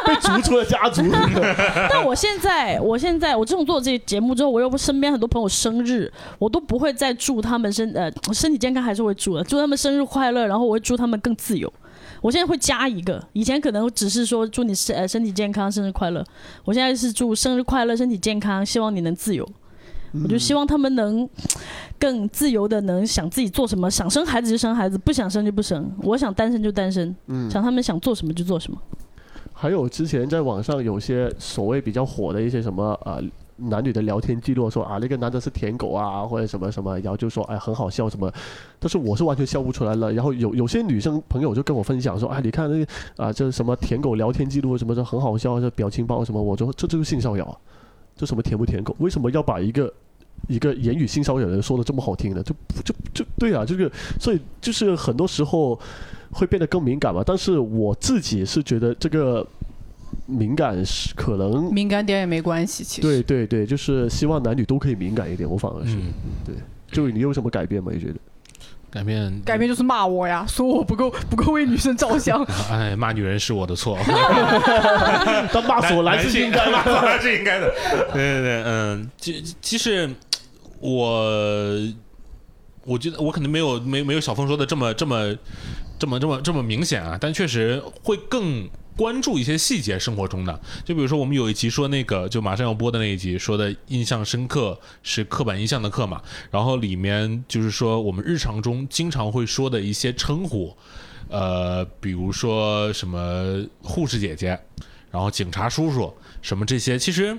[0.06, 1.02] 被逐出了家族。
[1.88, 11.72] 但我现在，我现在，我自从做这节目之后，我又身边很多朋友生日，我都不会再祝他们身呃身体健康，还是会祝的，祝他们生日快乐，然后我会祝他们更自由。
[12.20, 16.22] 我现在会加一个，以前可能只是说祝你身呃身体健康，生日快乐，
[16.64, 19.48] 我现在是祝生日快乐，身体健康，希望你能自由。
[20.22, 21.28] 我就希望他们能
[22.04, 25.90] 更自由的，能想自己做什么，想生孩子就生孩子，不想生就不生。
[26.02, 28.78] 我想单身就单身，嗯想他们想做什么就做什么。
[29.54, 33.22] 还有之前在网上有些所谓比较火的一些什么呃
[33.56, 38.30] 男女的聊天记录，说啊那个男的是舔狗啊或者什么什么，然后就说哎很好笑什么，
[38.78, 40.12] 但是我是完全笑不出来了。
[40.12, 42.86] 然后有有些女生朋友就跟我分享说，哎你看那个
[43.16, 47.58] 啊这什么舔狗聊天记录什么的很好笑，这表情包什么，我说这就是性骚扰，
[48.14, 48.94] 这什么舔不舔狗？
[48.98, 49.90] 为什么要把一个
[50.48, 55.78] 一个言语性骚扰人说的这么好听的，就就就对啊，这个所以就是很多时候
[56.30, 57.22] 会变得更敏感嘛。
[57.24, 59.46] 但是我自己是觉得这个
[60.26, 65.48] 敏感是可能敏感点也没关系，其实对对对，就是希望男女都可以敏感一点。
[65.48, 65.96] 我反而是
[66.44, 66.54] 对，
[66.90, 67.90] 就你有什么改变吗？
[67.92, 68.14] 你觉得
[68.94, 72.40] 改变改变就是骂我呀，说我不够不够为女生着想。
[72.70, 73.98] 哎，骂女人是我的错，
[75.52, 77.74] 他骂索兰是应该， 骂索兰是应该的。
[78.12, 80.08] 对对对，嗯，其其实。
[80.80, 81.26] 我
[82.84, 85.34] 我觉得我可能没有没没有小峰说的这么这么
[85.98, 90.60] 这么这么这么明显啊，但确实会更关注一些细节生活中的。
[90.84, 100.76] 就比如说我们有一集说那个就马上要播的那一集，说的印象深刻是刻板印象的刻嘛，然后里面就是说我们日常中经常会说的一些称呼，
[101.28, 104.58] 呃，比如说什么护士姐姐，
[105.10, 107.36] 然后警察叔叔什么这些，其实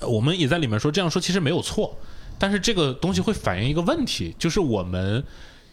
[0.00, 1.96] 我们也在里面说这样说其实没有错。
[2.40, 5.24] 但是这个东西会反映一个问题，就是我们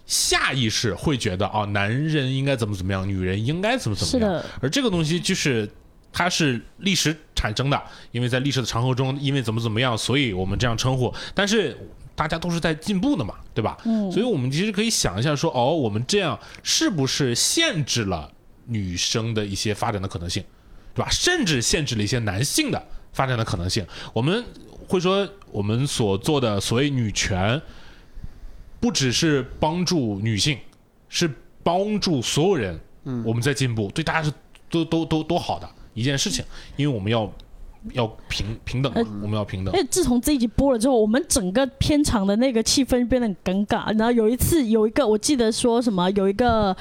[0.05, 4.43] 下意识会觉得啊，男人应该怎么怎么样，女人应该怎么怎么样。
[4.61, 5.69] 而这个东西就是
[6.11, 11.13] 它是历史产生的，因为在历史的长河中，因为怎么怎么样，所以我们这样称呼。
[11.33, 11.77] 但是
[12.15, 13.77] 大家都是在进步的嘛，对吧？
[13.85, 14.11] 嗯。
[14.11, 18.31] 所以我们其实可以想一下，说哦，我们这样是不是限制了
[18.65, 20.43] 女生的一些发展的可能性，
[20.93, 21.09] 对吧？
[21.09, 23.85] 甚至限制了一些男性的发展的可能性。
[24.13, 24.43] 我们。
[24.87, 27.59] 会说我们所做的所谓女权，
[28.79, 30.57] 不只是帮助女性，
[31.09, 31.29] 是
[31.63, 32.79] 帮助所有人。
[33.05, 34.31] 嗯，我们在进步，对大家是
[34.69, 36.43] 都都都都好的一件事情，
[36.75, 37.31] 因为我们要
[37.93, 39.73] 要平平等嘛，我们要平等。
[39.73, 43.97] 哎，自从这一集播了之后，我们整个片场的那个气氛变得很尴尬。
[43.97, 46.75] 然后有一次有一个，我记得说什么有一个。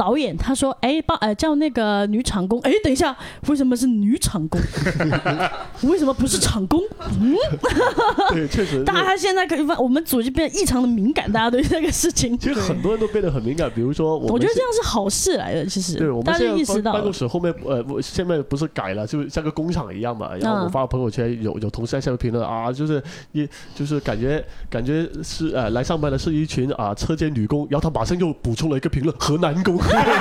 [0.00, 2.58] 导演他说：“哎，帮呃叫那个女场工。
[2.60, 3.14] 哎，等一下，
[3.48, 4.58] 为什么是女场工？
[5.90, 6.80] 为什么不是场工？
[7.20, 7.36] 嗯，
[8.32, 8.82] 对，确实。
[8.88, 12.38] 大家现在可以发，我们组就变得异常的敏感，大家对这个事情。
[12.38, 15.66] 其实很多人都变得很敏感，比如说，我觉得这样是好事来的。
[15.66, 16.34] 其实，对，我们
[16.64, 20.30] 现在办公室后面呃，现在不是改了，就像个工厂一样嘛。
[20.40, 30.14] 然后我发朋友圈，有有同事在下面评论啊，就是一就是感觉感觉是呃来上班的是一群啊车间女工，然后他马上又补充了一个评论河南工。”哈哈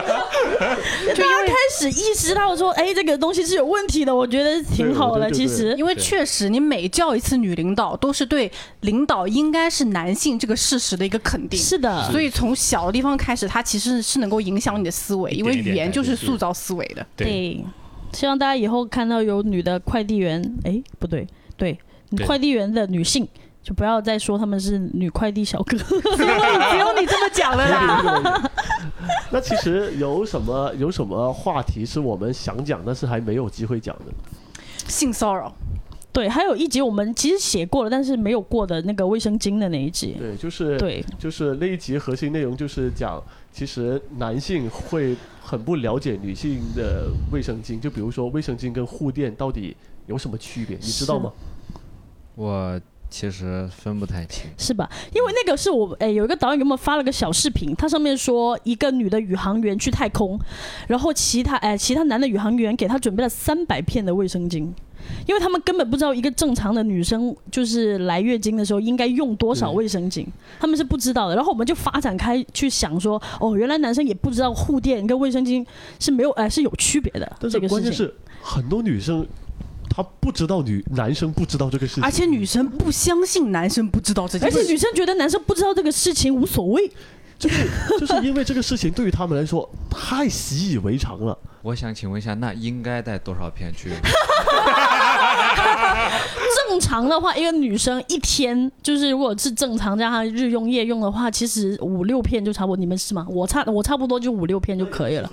[0.00, 0.76] 哈
[1.14, 5.30] 就因为开始意识到说，哎，这个东西是有问题的，我觉得挺好的。
[5.30, 8.50] 其实，因为确实，你每叫一次女领导，都是对
[8.80, 11.58] 领导应该是男性这个事实的一个肯定。
[11.58, 17.04] 是的，所以从小的地方开始，它其实是能够影响你的思维，因为语言就是塑造思维的。
[17.16, 17.64] 对，
[18.12, 21.78] 希望大家以后看到有女的快递员，哎，不对，对，
[22.26, 23.26] 快递员的女性。
[23.62, 28.50] 就不要再说他们是女快递小哥， 只有你这么讲了啦。
[29.30, 34.06] 那其实有什么有什么话题是我们想讲，但是还没有机会讲的？
[34.88, 35.52] 性骚扰，
[36.10, 40.16] 对，还有一集我们其实写过了，但是没有过的那个卫生巾的那一集。
[40.18, 51.30] 对，就是对，就是那一集核心内容就是讲，其实男性会很不了解女性的卫生巾，就比如说卫生巾跟护垫到底有什么区别，你知道吗？
[52.34, 52.80] 我。
[53.10, 54.88] 其实分不太清，是吧？
[55.12, 60.38] 因为那个是我哎，有一个导演给我们发了个小视频，他上面说一个女的宇航员去太空，
[60.86, 64.72] 然后其他哎其他男的宇航员给他准备了三百片的卫生巾，
[65.26, 70.24] 因为他们根本不知道一个正常的女生就是来月经的时候应该用多少卫生巾，
[70.60, 71.34] 他们是不知道的。
[71.34, 75.66] 然后我们就发展开去想说，哦，原来男生也不知道护垫跟卫生巾
[75.98, 77.36] 是没有哎是有区别的。
[77.40, 79.26] 但是关键是很多女生。
[79.90, 86.90] 他不知道女男生不知道这个事情，而且女生不相信男生不知道这件事，而且女生觉得男生不知道这个事情无所谓，
[87.38, 87.68] 就是
[87.98, 91.36] 就是因为这个事情对于他们来说太习以为常了。
[91.62, 93.90] 我想请问一下，那应该带多少片去？
[96.68, 102.76] 正常的话，一个女生一天就是如果是正常这样日用夜用的话，其实五六片就差不多。
[102.76, 103.26] 你们是吗？
[103.28, 105.30] 我差我差不多就五六片就可以了。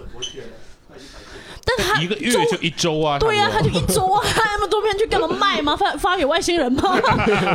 [1.77, 5.75] 但他一个月就一周啊，对呀，他就一周啊，那么多片去干嘛卖吗？
[5.75, 6.81] 发发给外星人吗？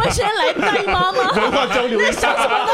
[0.01, 1.33] 外星人来大姨妈吗？
[1.35, 2.73] 文化交流，你想什么呢？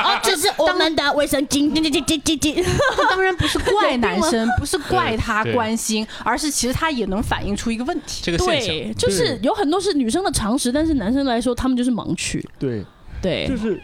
[0.00, 2.64] 啊， 就是我们的卫生巾，滴滴滴滴滴
[3.10, 8.22] 当然不是怪男生，不是怪他关心，而是其实他也能反映出一个问题。
[8.22, 12.44] 这个对，就是有很多是女生的常识，但是男生来说，他们就是盲区。
[12.58, 12.84] 对，
[13.20, 13.80] 对，就是。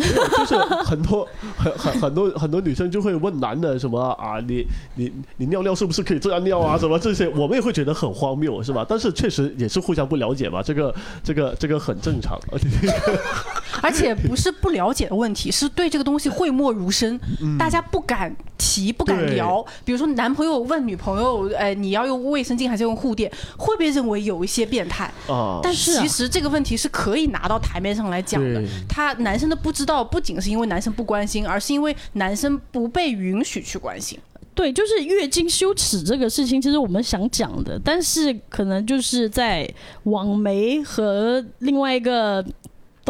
[0.38, 1.26] 就是很多
[1.56, 6.78] 很很很多很多女生就会问男的什么啊，你你你尿尿是不是可以这样尿啊？
[6.78, 8.84] 什么这些，我们也会觉得很荒谬，是吧？
[8.88, 12.38] 但是确实也是互相不了解嘛，这个这个这个很正常。
[13.82, 17.18] 而且不是不了解的问题，是对这个东西讳莫如深，
[17.58, 19.64] 大家不敢提，不敢聊。
[19.84, 23.30] 比如说男朋友问女朋友，哎，你要用卫生巾还是用护垫？
[23.56, 25.60] 会被认为有一些变态啊。
[25.62, 28.62] 但其实这个问题是可以拿到台面上来讲的。
[28.88, 34.18] 他男生的不知道，不仅是因为男生不关心，而是因为男生不被允许去关心。
[34.54, 39.68] 对，就是月经羞耻这个事情，其实我们想讲的，但是可能就是在
[40.04, 42.44] 网媒和另外一个。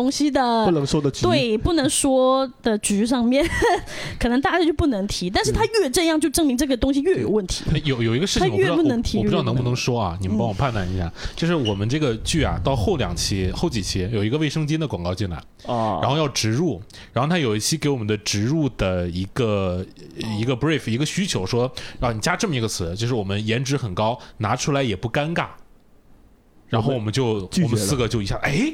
[0.01, 3.47] 东西的不能说的局，对不能说的局上面，
[4.19, 5.29] 可能大家就不能提。
[5.29, 7.65] 但是他越这样，就证明这个东西越有问题。
[7.85, 10.17] 有有一个事情，他越不能提，我不知道能不能说啊？
[10.23, 11.13] 你们帮我判断一下。
[11.37, 15.37] 就是我们这个剧啊，到后两期、后几期有一个卫生巾的广告进来
[15.67, 16.81] 啊，然后要植入，
[17.13, 19.85] 然后他有一期给我们的植入的一个
[20.39, 21.71] 一个 brief 一个需求，说
[22.01, 25.49] 让你加这么一个词，就是我们颜值很高，拿出来也不尴尬。
[26.69, 28.73] 然后我们就我们四个就一下哎。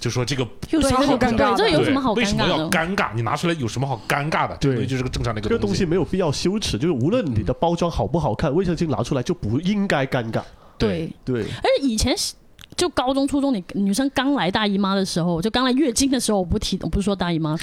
[0.00, 1.54] 就说这个有什么好尴尬？
[1.56, 2.12] 这有什么好？
[2.14, 3.10] 为什么要尴尬？
[3.14, 4.56] 你拿出来有什么好尴尬的？
[4.56, 6.78] 对，就是个正常的一个东西，没有必要羞耻。
[6.78, 10.42] 就是无论你的包装好不好看，卫生巾拿出来就不应该尴尬。
[10.78, 12.16] 对对，而且以前。
[12.80, 17.54] 就高中、初中，你女生刚来大姨妈的时候，就刚来月经的时候，我不提，我不是说大姨妈，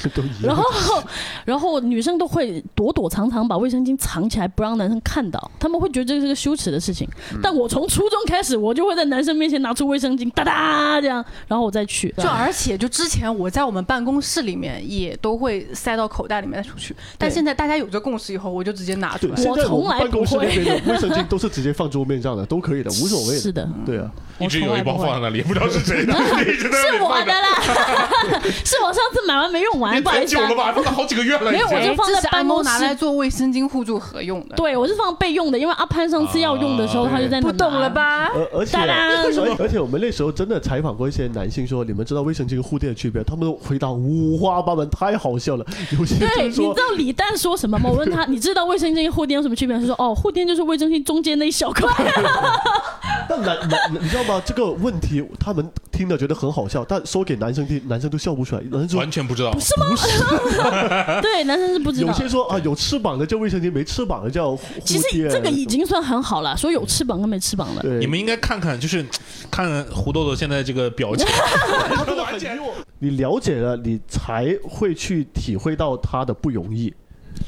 [0.43, 0.63] 然后，
[1.43, 7.09] 然后女生都会躲躲藏藏把卫生巾藏起来，不让男生看到，他们会觉得这是个羞耻的事情。
[7.41, 12.13] 但我从初中开始，我就会在男生面前拿出卫生巾，哒哒这样，然后我再去。
[12.15, 19.43] 就而且就之前我在我们办公室里面也都会塞到口袋里面再出去，但现在大家有这共识以后，我就直接拿出来。
[19.45, 20.45] 我从来不会。
[20.85, 23.41] 卫生巾都是直接放桌面上的，都可以的，无所谓的。
[23.41, 25.06] 是的，对啊，一直有一包。
[25.07, 27.17] 放在那里，不知道是谁的， 一直在那是我。
[27.17, 27.59] 的啦，
[28.63, 30.55] 是我上次买完没用完，也不好意思啊太久了。
[30.55, 34.55] 吧，放了好几个月了，没有我就放在办公室拿来做卫生巾互助盒用的。
[34.55, 37.89] 对，我是放备用的，因为阿潘上次要用的时候，啊他就在那不懂了？
[37.89, 38.27] 吧？
[38.33, 43.23] 而而且而而且我们那时候真的采访过一些男性说，你们知道卫生巾和护垫的区别？
[43.23, 45.65] 他们都回答五花八门，太好笑了。
[45.97, 47.89] 有些对，就是说你知道李诞说什么吗？
[47.89, 49.77] 我问他，你知道卫生巾跟护垫有什么区别？
[49.77, 51.87] 他说，哦，护垫就是卫生巾中间那一小块。
[53.29, 54.41] 但男男你知道吗？
[54.45, 58.61] 这个问题他们听了觉得很好笑，但说给男生听，男生都笑不出来。
[58.63, 59.51] 男生说完全不知道。
[59.51, 59.85] 不是吗？
[61.21, 62.07] 对，男生是不知道。
[62.07, 67.81] 有些说啊，有翅膀的叫卫生巾，没翅膀的叫护其实这个已经算很好了，说有翅膀跟没翅膀的。
[67.81, 69.05] 对你们应该看看，就是
[69.49, 71.25] 看看胡豆豆现在这个表情，
[71.95, 72.73] 他真的很弱。
[72.99, 76.93] 你了解了，你才会去体会到他的不容易。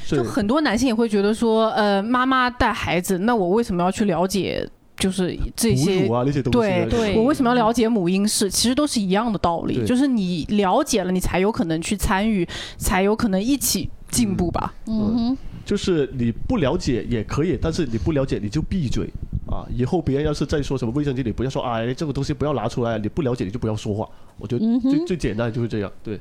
[0.06, 4.68] 就很多男性也会觉得说，呃，妈妈带孩子，那我为什么要去了解？
[5.00, 8.48] 就是这哺些乳啊那些东西对，对我为什么要了解母婴室？
[8.48, 12.46] 其实都是一样的道理，就是你了解了，你才有可能去参与，
[12.76, 14.72] 才有可能一起进步吧。
[14.86, 19.08] 嗯哼，就是你不了解也可以，但是你不了解你就闭嘴
[19.46, 19.66] 啊！
[19.74, 24.08] 以后别人要是再说什么卫生巾，你不要说哎，这个东西不要拿出来，你不了解你就不要说话。
[24.38, 25.92] 我觉得最、最简单就是这样。
[26.02, 26.18] 对，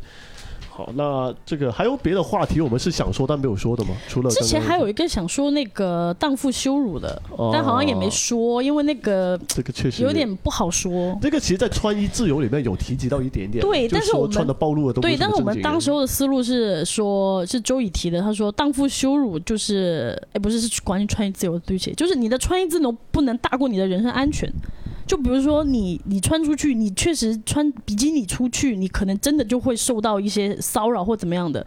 [0.80, 3.90] 好，那这个还有别的话题我们是想说但没有说的吗？
[4.08, 11.20] 除了之前还有一个想说那个荡妇羞辱的，哦但好像也没说，因为那个这个确实有点不好说。
[11.22, 24.50] 这个其实，在穿衣自由里面有提及到一点点，对但是我们穿的暴露的东西对，但是我们当时候的思路是说，是周乙提的，他说荡妇羞辱就是，哎，不是是关于穿衣自由，对不起，就是你的穿衣自由不能大过你的人身安全。
[25.10, 31.66] 就比如说你你穿出去，你确实穿比基尼出去，你可能真的就会受到一些骚扰或怎么样的。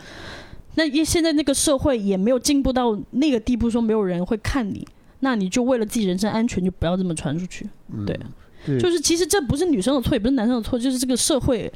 [0.76, 4.86] 那因现在那个社会也没有进步到那个地步，说没有人会看你，
[5.18, 7.68] 那你就为了自己人身安全，就不要这么穿出去。
[8.06, 8.16] 对
[8.66, 11.72] 就是其实这不是女生的错，也不是男生的错，就是这个社会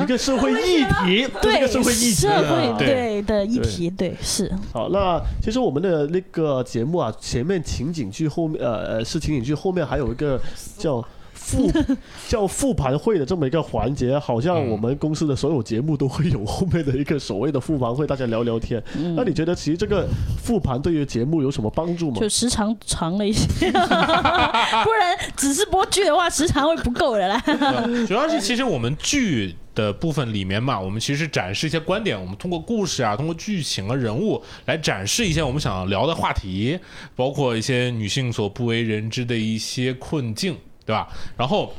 [0.00, 4.50] 一个社会议题，对个社会议题社会对的议题，对是。
[4.72, 10.40] 好，那其实我们的那个节目啊，前面情景剧后面，呃呃是情景剧，后面还有一个
[10.78, 11.04] 叫
[11.46, 11.70] 复
[12.26, 18.82] 叫复盘会的这么一个环节，好像嗯我们公司的所有节目都会有后面的一个所谓的复盘会，大家聊聊天。
[19.14, 20.08] 那你觉得其实这个
[20.42, 22.28] 复盘对于节目有什么帮助吗就？
[22.28, 27.40] 时长长了一些， 不然只是播剧的话，时长会不够的啦。
[28.08, 36.78] 主要是其实我们剧的部分里面嘛，我们其实展示一些观点，我们通过故事啊，通过剧情啊、人物来展示一些我们想聊的话题，
[37.14, 40.56] 包括一些女性所不为人知的一些困境，
[40.86, 41.08] 对吧？
[41.36, 41.74] 然后。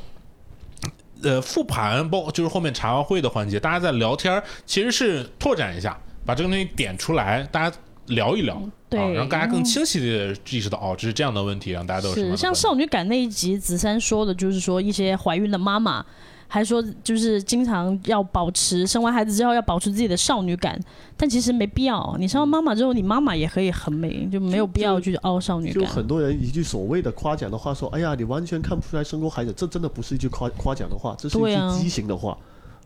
[1.24, 16.06] 呃，复盘包括就是后面茶话会的环节，大家在聊天儿，其实是拓展一下，把这个东西点出来，大家聊一聊，对啊，让大家更清晰的意识到，哦，这是这样的问题，让大家都是像少女感那一集，子珊说的就是说一些怀孕的妈妈，
[16.48, 20.80] 还说就是经常要保持生完孩子之后要保持自己的少女感，
[21.16, 22.16] 但其实没必要。
[22.20, 25.90] 你生完妈妈之后，你妈妈也可以很美，就没有必要去凹少女就感。
[25.90, 32.38] 很多人一句所谓的夸奖的话说：“哎呀，你完全看不出来生过孩子。”这真的不是一句夸夸奖的话，这是一句畸形的话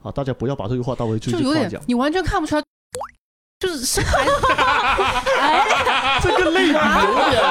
[0.02, 0.12] 啊！
[0.12, 1.70] 大家不要把这句话当为一句就有夸奖。
[1.70, 2.64] 点你完全看不出来，
[3.62, 4.32] 就是生孩子，
[6.24, 7.42] 这个类比有点，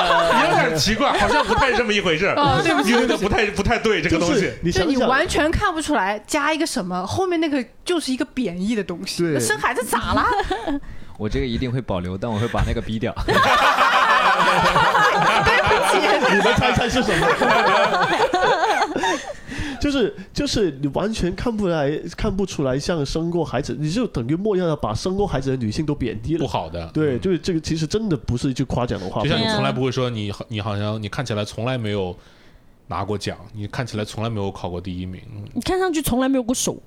[0.42, 2.34] 有点奇怪，好像不太这么一回事
[2.64, 4.58] 对不起有点不太不太对这个东西就是。
[4.60, 9.22] 你就你想想，完全看不出来，加一个什么，后面那个就是一个贬义的东西。
[9.22, 10.26] 对那生孩子咋了？
[11.16, 13.14] 我这个一定会保留，但我会把那个逼掉。
[16.30, 17.26] 你们猜猜是什么？
[19.82, 26.40] 就是就是你完全看不来看不出来像生过孩子，你就等于默认的把生过孩子的女性都贬低了。
[26.40, 29.22] 不好的，对，嗯就是这个其实真的不是一句夸奖的话。
[29.22, 32.16] 就像你从来不会说你你好像你看起来从来没有
[32.88, 35.20] 拿过奖，你看起来从来没有考过第一名，
[35.54, 36.82] 你看上去从来没有过手，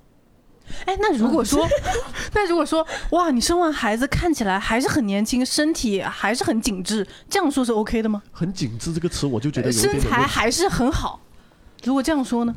[0.85, 1.67] 哎，那如果说，
[2.33, 8.21] 那如果说，哇，你生完孩子看起来还是很年轻，身体还是很紧致，这样说是 OK 的吗？
[8.31, 10.01] 很紧致这个词，我就觉得有一点身。
[10.01, 11.19] 材还是很好，
[11.83, 12.53] 如果这样说呢？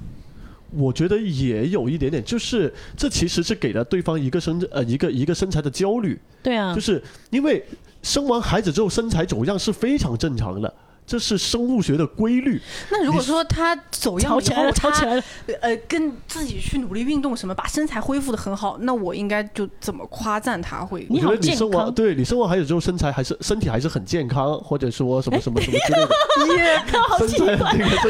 [0.70, 6.74] 我觉得也有一点点，就是这其实是给了对方一个身呃一个一个身材的焦虑，对啊。
[6.74, 7.64] 就，是因为
[8.02, 10.72] 生完孩子之后身材走样是非常正常的，
[11.06, 12.60] 这是生物学的规律。
[12.90, 15.22] 那如果说他走样以后，吵起来。
[15.60, 21.06] 呃跟自己去努力运动什么，把身材恢复的很好，那我应该就怎么夸赞他会？
[21.08, 27.56] 你觉得你生完对你生完孩子之后身材还是身体还是很健康，或者说什么什么什么之类的， 好身奇怪，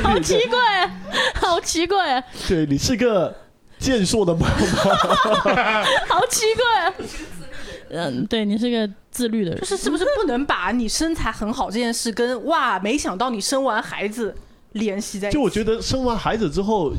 [0.02, 0.90] 好奇怪，
[1.34, 3.34] 好奇怪，对你是个
[3.78, 6.94] 健硕的妈妈， 好奇怪。
[7.90, 14.34] 嗯，对你是个自律的人就，是是不是不能把你身材很好这件事跟哇，没想到你生完孩子
[14.72, 15.34] 联系在一起？
[15.34, 16.92] 就我觉得生完孩子之后，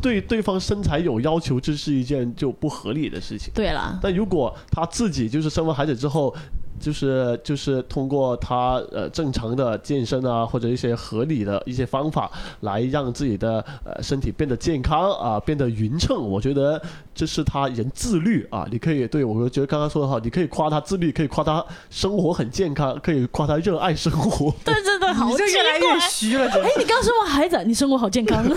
[0.00, 3.52] 对对方身材有要求，这是一件就不合理的事情。
[3.54, 6.34] 对了，但如果他自己就是生完孩子之后，
[6.82, 12.28] 就是就是通过他呃正常的健身啊，或者一些合理的一些方法
[12.60, 16.28] 来让自己的呃身体变得健康啊，变得匀称。
[16.28, 16.82] 我觉得
[17.14, 18.66] 这是他人自律啊。
[18.70, 24.52] 你可以对我觉得刚刚说的好，你可以夸他自律，可以夸他生活很健康，可以夸他热爱生活。
[24.64, 28.44] 对对，好你这越来越虚了，真哎，你刚生完孩子，你生活好健康，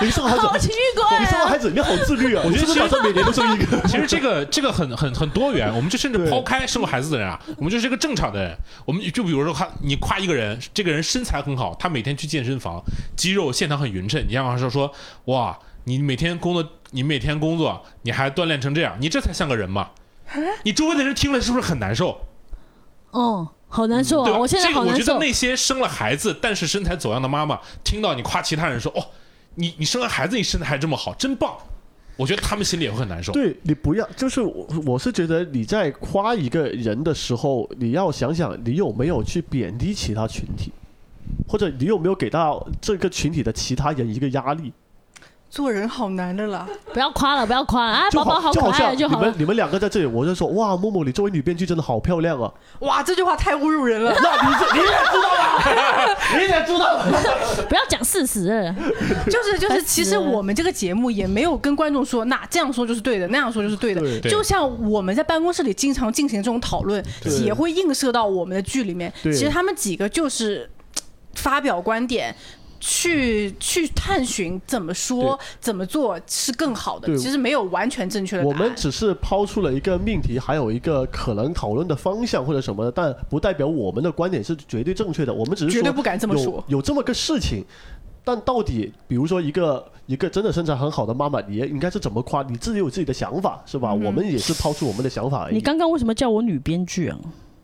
[0.00, 2.42] 你生完孩子，好奇怪你生完孩子，你好自律啊！
[2.44, 3.80] 我觉得打算每年都生一个。
[3.88, 8.56] 其实 这个这个很很很多元，我们就甚至抛开生过孩子的人啊，我们就是一个正常的人。
[8.84, 12.82] 我们就比如说他，你夸一个人，这个人身材很好，他每天去健身房，
[13.16, 14.92] 肌肉线条很匀称，你让他说说
[15.26, 19.90] 哇，你每天工作，你每天工作，你还锻炼成这样，你这才像个人嘛？
[20.64, 22.20] 你周围的人听了是不是很难受？
[23.12, 24.38] 哦，好难受啊！
[24.38, 25.00] 我现在这个好难受。
[25.00, 29.04] 我觉得那些生了孩子但是身材走样的妈妈，听到你夸其他人说哦，
[29.56, 31.56] 你你生了孩子，你身材还这么好，真棒。
[32.16, 33.32] 我觉得他们心里也会很难受。
[33.32, 40.72] 对你不要，就是我我是觉得你在夸一个人的时候，你要想想你有没有去贬低其他群体，
[41.46, 44.72] 或者你有没有给到这个群体的其他人一个压力。
[45.48, 46.66] 做人好难的啦。
[46.92, 48.10] 不要夸了，不要夸了啊！
[48.12, 49.40] 宝宝好可爱就好了你们。
[49.40, 52.52] 你们两个在这里，我就说哇，默默你作为女编剧真的好漂亮啊！
[52.80, 54.14] 哇，这句话太侮辱人了。
[54.14, 57.66] 那你这你也知道了，你也知道了。
[57.68, 58.74] 不要讲事实，
[59.30, 64.00] 就是就是，其实我们这个节目也没有跟观众说，那这样说就是对的，那样说就是对的。
[64.00, 67.02] 对对就像我们在办公室里经常进行这种讨论，
[67.44, 69.12] 也会映射到我们的剧里面。
[69.22, 70.68] 其实他们几个就是
[71.34, 72.34] 发表观点。
[72.80, 78.54] 去去探寻怎么说怎么做是更好的，其实没有完全正确的答案。
[78.54, 85.32] 我们只是抛出了一个命题，还有一个可能讨论的方向或者什么的，但不代表我们的观点是绝对正确的。
[85.32, 87.64] 我们只是说绝对不敢这么说有这么个事情，
[88.24, 92.42] 但到底，比如说一个一个真的身材很好的妈妈，你也应该是怎么夸？
[92.42, 93.92] 你自己有自己的想法是吧？
[93.94, 95.54] 我们也是抛出我们的想法而已。
[95.54, 97.18] 你刚刚为什么叫我女编剧啊？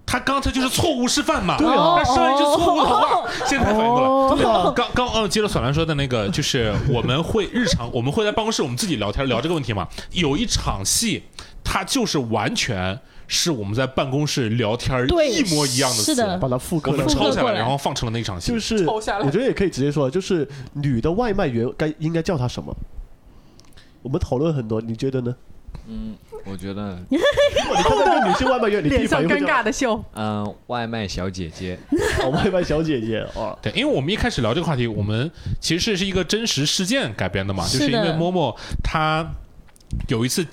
[0.05, 4.01] 他刚才就是错误示范嘛，对啊他说了一句错误的话，现在才反应过
[4.31, 4.37] 来。
[4.37, 9.89] 对啊，刚刚嗯，接着索兰说的那个，就是我们会日常 我们会在办公室我们自己聊天聊这个问题嘛。
[10.11, 11.23] 有一场戏，
[11.65, 16.97] 它就是完全是我们在办公室聊天对一模一样的词，是的把它复我刻了。
[16.99, 18.53] 们抄下来，然后放成了那场戏。
[18.53, 22.75] 就是抽下来我觉得也可以直接说，就是女的外卖员该应该叫她什么？
[24.03, 25.35] 我们讨论很多，你觉得呢？
[25.89, 26.15] 嗯，
[26.45, 30.03] 我觉得， 你看到女性外卖员，你脸上尴尬的笑。
[30.15, 31.79] 嗯，外卖小姐姐，
[32.23, 39.27] 哦，外卖小姐姐哦，对，因为我们一开始聊这个话题，我们其实是一个真实事件改编的嘛，是的就是因为默默她
[40.09, 40.47] 有一次。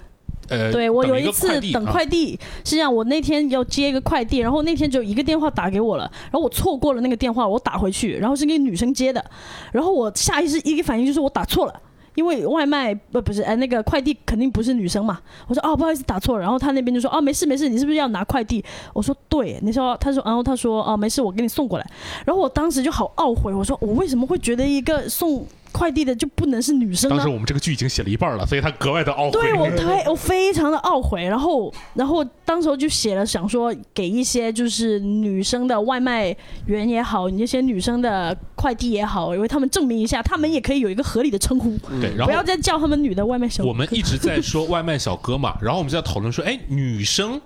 [0.49, 9.24] 呃，对我有一次等快递啊，是这样，我那天要接一个快递，然后那天只有一个电话打给我了，然后我错过了那个电话，我打回去，然后是个女生接的，
[9.72, 11.82] 然后我下意识一个反应就是我打错了。
[12.16, 15.20] 因为外卖不不是哎，那个快递肯定不是女生嘛。
[15.47, 16.41] 我说哦，不好意思打错了。
[16.41, 18.64] 然后他那边就说哦，没事没事，你是不是要拿快递？
[18.93, 19.60] 我说对。
[19.62, 21.86] 你说他说，然后他说哦，没事，我给你送过来。
[22.26, 27.15] 然后我当时就好懊悔，我说我为什么会觉得一个送快递的就不能是女生呢？
[27.15, 29.32] 当时我们这个剧已经写了一半了，所以他格外的懊悔。
[29.32, 43.70] 对我太我非常的懊悔，然后然后当时候就写了想说给一些就是女生的外卖员也好，那些女生的快递也好，因为他们证明一下，他们也可以有一个合理的称呼，对，然后不要再叫他们女的外卖小哥。
[43.70, 47.39] 我们一直在说外卖小哥嘛，然后我们就在讨论说，哎，女生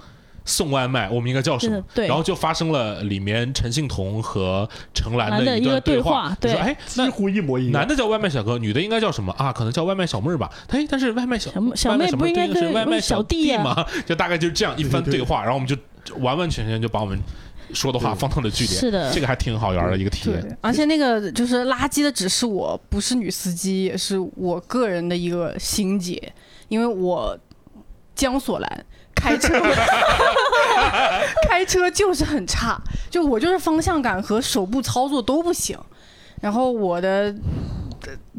[0.45, 1.83] 送外卖我们应该叫什么？
[1.93, 7.71] 对然后就发生了里面陈幸同和程兰兰的一段对话，对哎，几乎一模一样。
[7.71, 9.53] 男的叫外卖小哥，女的应该叫什么啊？
[9.53, 10.51] 可能叫外卖小妹儿吧。
[10.69, 13.85] 哎，但是外卖小小妹不应该对应是跟外卖小弟吗？
[14.05, 15.75] 就大概就是这样一番对话，然后我们就
[16.17, 17.17] 完完全全就把我们
[17.73, 18.79] 说的话放到了句点。
[18.79, 20.57] 是的这个还挺好玩的一个体验。
[20.61, 26.33] 而且那个就是垃圾的只是我，不是女司机，也是我个人的一个心结，
[26.67, 27.37] 因为我
[28.13, 28.85] 江索兰
[29.23, 29.59] 开车
[31.47, 35.77] 开车就是很差，就我就是方向感和手部操作都不行，
[36.41, 37.33] 然后我的。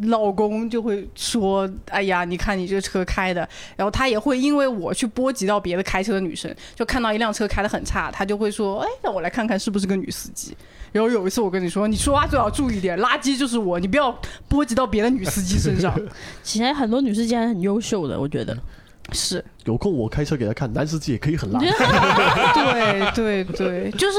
[0.03, 10.55] 老公就会说：“哎呀，你看你这个车开的。”然后他也会因为我去波及到别的开车的女生，就看到一辆车开的很差，他就会说：“哎，让我来看看是不是个女司机。”
[10.93, 14.15] 然后有一次我跟你说，你说话最好注意点，垃圾就是我，你不要
[14.49, 15.99] 波及到别的女司机身上。
[16.43, 18.55] 其实很多女司机还是很优秀的，我觉得。
[19.13, 21.61] 是，有空我开车给他看，男司机也可以很辣。
[22.55, 24.19] 对对对，就是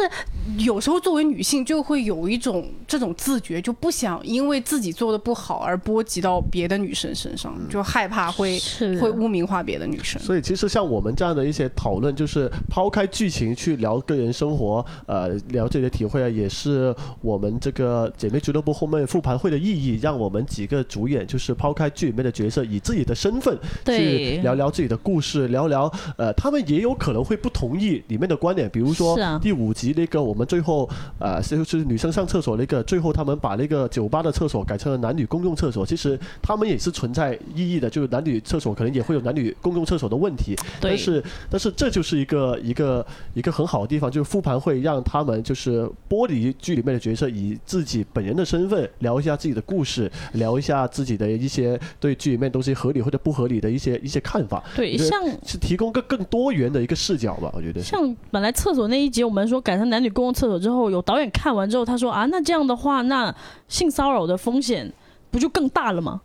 [0.57, 8.59] 有时候作为女性就会有一种这种自觉，就不想因为自己做的不好而波及到别的女生身上，就害怕会
[8.99, 10.21] 会污名化别的女生。
[10.21, 54.63] 所以其实像我们这样的一些讨论，就是抛开剧情去聊个人生活，呃，聊自己的体会啊，也是我们这个姐妹俱乐部后面复盘会的意义，让我们几个主演就是抛开剧里面的角色，以自己的身份去聊聊自己的故事，聊聊呃，他们也有可能会不同意里面的观点，比如说第五集那个我们最后呃就是女生上厕所那个，最后他们把那个酒吧的厕所改成了男女公用厕所，其实他们也是存在异议的，就是男女厕所可能也会有男女公用厕所的问题，但是但是这就是一个一个一个很好的地方，就是复盘会让他们就是剥离剧里面的角色，以自己本人的身份聊一下自己的故事，聊一下自己的一些对剧里面东西合理或者不合理的一些一些看法。
[54.75, 57.81] 对，像是提供个更多元的一个视角吧，我觉得。
[57.81, 63.33] 像本来厕所那一集，我们说改成男女公共厕所之后，有导演看完之后，他说啊，那这样的话，那
[63.67, 64.91] 性骚扰的风险
[65.31, 66.21] 不就更大了吗？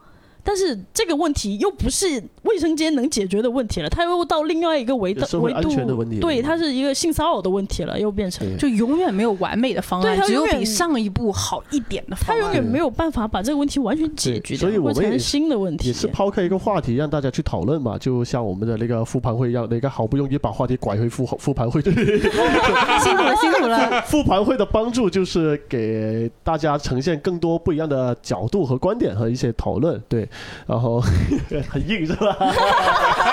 [0.50, 12.40] 但是这个问题又不是卫生间能解决的问题了，它又到另外一个维度维社会安全的问题度，对，它是一个性骚扰的问题了，又变成就永远没有完美的方案，只有对它永远比上一步好一点的方他案。
[12.40, 15.86] 永远没有办法把这个问题完全解决所以我们会产生也新的问题。
[15.86, 24.02] 也是抛开一个话题让大家去讨论嘛，就像我们的那个复盘会一样，那个好不容易把话题拐回复 复盘会， 对辛苦了，辛苦了。
[24.02, 30.28] 复盘会的帮助就是给大家呈现更多不一样的角度和观点和一些讨论，对，
[30.66, 31.00] 然后
[31.68, 32.36] 很硬是吧？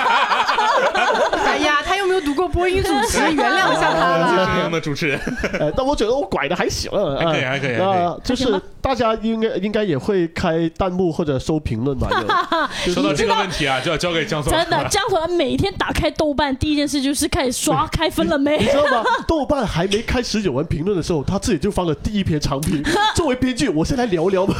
[1.48, 4.60] 哎呀，他又没有读过播音主持， 原谅一下他这吧。
[4.60, 5.20] 样的主持人，
[5.60, 7.78] 呃，但我觉得我拐的还行，还可以还可以
[8.24, 12.10] 就是大家应该应该也会开弹幕或者收评论吧？
[12.86, 14.52] 有说到这个问题啊，就要交给江总。
[14.52, 18.66] 真的，江总每天打开豆瓣，第一件事就是开始刷开分了没你。
[18.66, 19.04] 知道吗？
[19.28, 22.84] 豆瓣还没开始有人评论的时候，他自己就放了第一篇长评。
[23.16, 24.56] 作为编剧，我先来聊聊吧。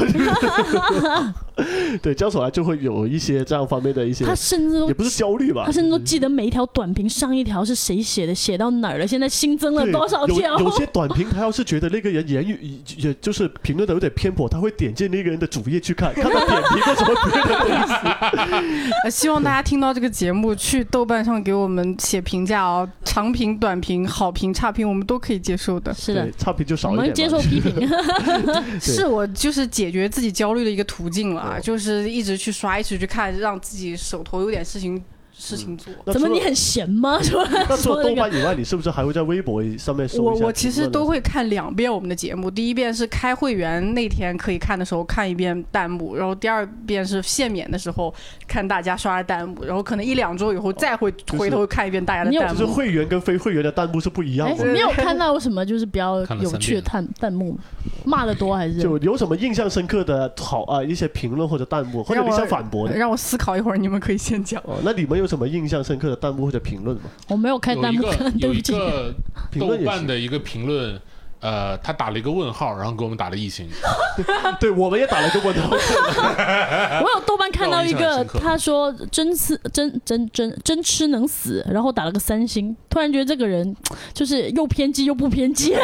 [2.04, 10.66] 对，江首来就会有一些这样方面的一些，他甚至都也不是焦虑吧他，甚至都记得每一条短评上一条是谁写的，写到哪儿了，现在新增了多少条有。
[10.66, 18.92] 有些短评，他要是觉得那个人言语也就是评论的有点偏颇，他会点进那个人的主页去看，看他点评过什么别的东西。
[19.04, 25.94] 呃 希望大家听到这个节目，去豆瓣上给我们写评价哦，长评、短评、好评、差评，我们都可以接受的。
[25.94, 27.02] 是的，，差评就少一点。
[27.02, 27.88] 我们接受批评。
[28.80, 35.02] 是我就是解决自己焦虑的一个途径了，就是一直去刷，一直去看，让自己手头有点事情
[35.38, 35.94] 事情做。
[36.12, 37.22] 怎么你很闲吗？
[37.22, 37.44] 是吧？
[37.70, 48.14] 那除了豆瓣以外，你是不是还会在微博上面搜一下我我其实都会看两遍我们的节目，第一遍是开会员那天可以看的时候看一遍弹幕，然后第二遍是限免的时候
[48.48, 52.74] 看大家刷的弹幕，然后可能一两周以后再会回头看一遍大家的弹幕就是。
[52.78, 54.72] 会员跟非会员的弹幕是不一样哎，的。
[54.72, 57.60] 你有看到什么就是比较有趣的弹弹幕吗？
[58.06, 58.78] 骂的多还是？
[58.82, 64.62] 就有什么印象深刻的好啊、一些评论或者弹幕，或者你想反驳的让我思考一会儿，你们可以先讲。
[64.66, 64.78] 哦？
[64.84, 67.04] 那你们有什么印象深刻的弹幕或者评论吗？
[67.28, 68.62] 我没有开有一个 弹幕有一。
[68.62, 69.14] 个
[69.60, 71.00] 豆瓣的一个评论，
[71.40, 73.68] 呃，他打了一个问号，然后给我们打了疫情。
[74.60, 75.70] 对，我们也打了一个问号。
[77.02, 83.76] 我有豆瓣看到一个他说真吃真真真真吃能死，然后打了个三星，突然觉得这个人
[84.14, 85.76] 就是又偏激又不偏激，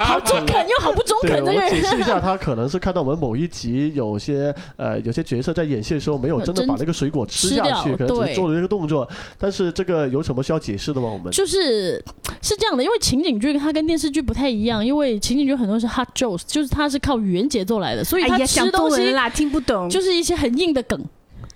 [0.00, 1.82] 好中肯又好不中，肯，这个我解。
[1.84, 9.08] 释一下，他可能是看到我们某一集有些呃有些角色在演戏的时候没有真的把那个水果吃吃下去，掉可能只对是做了这个动作。
[9.38, 11.08] 但是这个有什么需要解释的吗？
[11.08, 12.02] 我们就是
[12.40, 19.88] 是这样的，因为情景剧它跟电视剧不太一样，因为情景剧很多是 hard jokes，就是它是靠语言节奏来的，所以它哎呀，讲吃东西啦，听不懂。
[19.88, 20.98] 就是一些很硬的梗，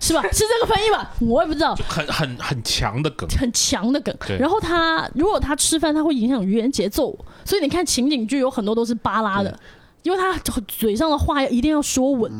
[0.01, 0.23] 是吧？
[0.33, 1.11] 是这个翻译吧？
[1.21, 1.75] 我也不知道。
[1.89, 9.59] 很很很强的梗，很强的梗，然后他如果他吃饭，他会影响语言节奏，所以你看情景剧有很多都是巴拉的，
[10.03, 10.33] 因为他
[10.67, 12.31] 嘴上的话要一定要说稳。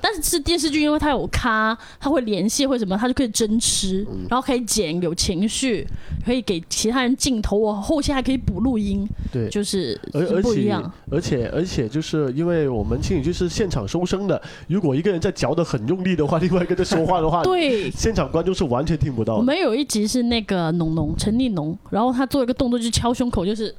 [0.00, 5.86] 但是是电视剧，因为他有咖，他会连线会什么，他就可以真吃，然后可以剪有情绪，
[6.24, 9.48] 可以给其他人镜头，我后期还可以补录音，对。
[9.48, 10.92] 就是而而且不一样。
[11.10, 17.90] 而且而且就是因为我们情景剧是现场收声的，如果一个人在嚼的很用力的话，另外一个在说话的话，对。
[17.90, 19.38] 现场观众是完全听不到的。
[19.40, 23.74] 我们有一集是那个农农陈立农，然后他做一个动作就是敲胸口，就是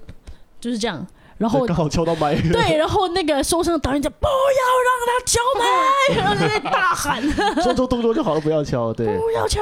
[0.59, 1.05] 就是这样。
[1.39, 2.35] 然后刚好敲到麦。
[2.39, 4.31] 对，然后那个 收声的导演讲不要
[4.85, 7.23] 让他敲麦， 然后在那大喊，
[7.63, 8.93] 做做动作就好了，不要敲。
[8.93, 9.61] 对，不要敲。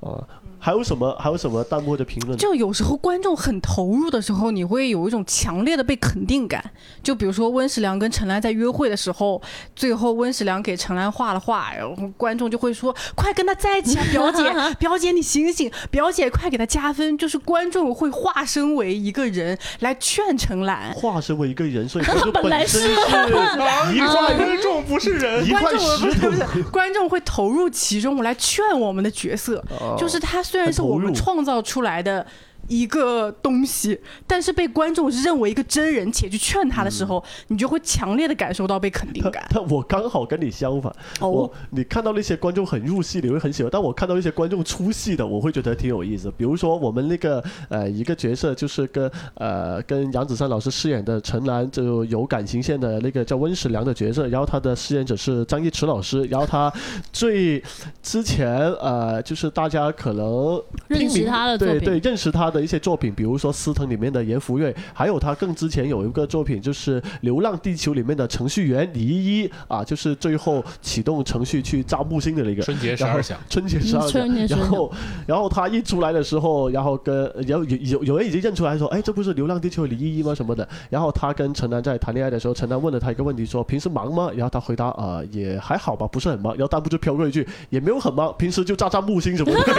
[0.00, 0.20] 啊，
[0.64, 1.16] 还有什么？
[1.18, 2.38] 还有什么弹幕的评论？
[2.38, 6.64] 就有时候观众很投入的时候，你会有一种强烈的被肯定感。
[7.02, 9.42] 就比如说温世良跟陈岚在约会的时候，
[9.74, 29.62] 最后温世良给陈岚画了画，然后观众就会说：“快跟他在一起啊，表姐， 表姐你醒醒，表姐快给他加分。”就是观众会化身为一个人来劝陈岚，化身为一个人，所以他本来是一块观众不是人，一块观众石头不是不是，观众会投入其中来劝我们的角色。
[29.80, 32.26] 哦就是他虽然是我们创造出来的
[32.68, 39.44] 一个东西，但是被观众认为一个真人，且去劝他的时候，你就会强烈的感受到被肯定感。
[39.50, 46.32] 但我刚好跟你相反，哦我你看到那些观众很入戏，你会很喜欢；但我看到一些观众出戏的，我会觉得挺有意思。
[46.36, 56.72] 比如说我们那个呃一个角色，就是跟呃跟杨子姗老师饰演的陈岚就有感情线的那个叫温世良的角色，然后他的饰演者是张一驰老师，然后他
[57.12, 57.62] 最
[58.02, 72.62] 之前呃就是大家可能认识他的作品对认识他的一些作品，比如说《司藤》里面的严福瑞，还有他更之前有一个作品就是《流浪地球》里面的程序员李依依啊，就是最后启动程序去炸木星的那个。
[72.62, 74.92] 春节十二响，春节十二响， 然后
[75.26, 80.34] 然后他一出来的时候，然后跟然后有有有人已经认出来说，哎，这不是《流浪地球》李依依吗？
[80.34, 80.68] 什么的。
[80.90, 84.30] 然后他跟陈楠在谈恋爱的时候，陈楠问了他一个问题，说平时忙吗？
[84.34, 86.52] 然后他回答，呃，也还好吧，不是很忙。
[86.54, 89.72] 然后弹幕就飘过一句，也没有很忙，平时就炸炸木星什么的。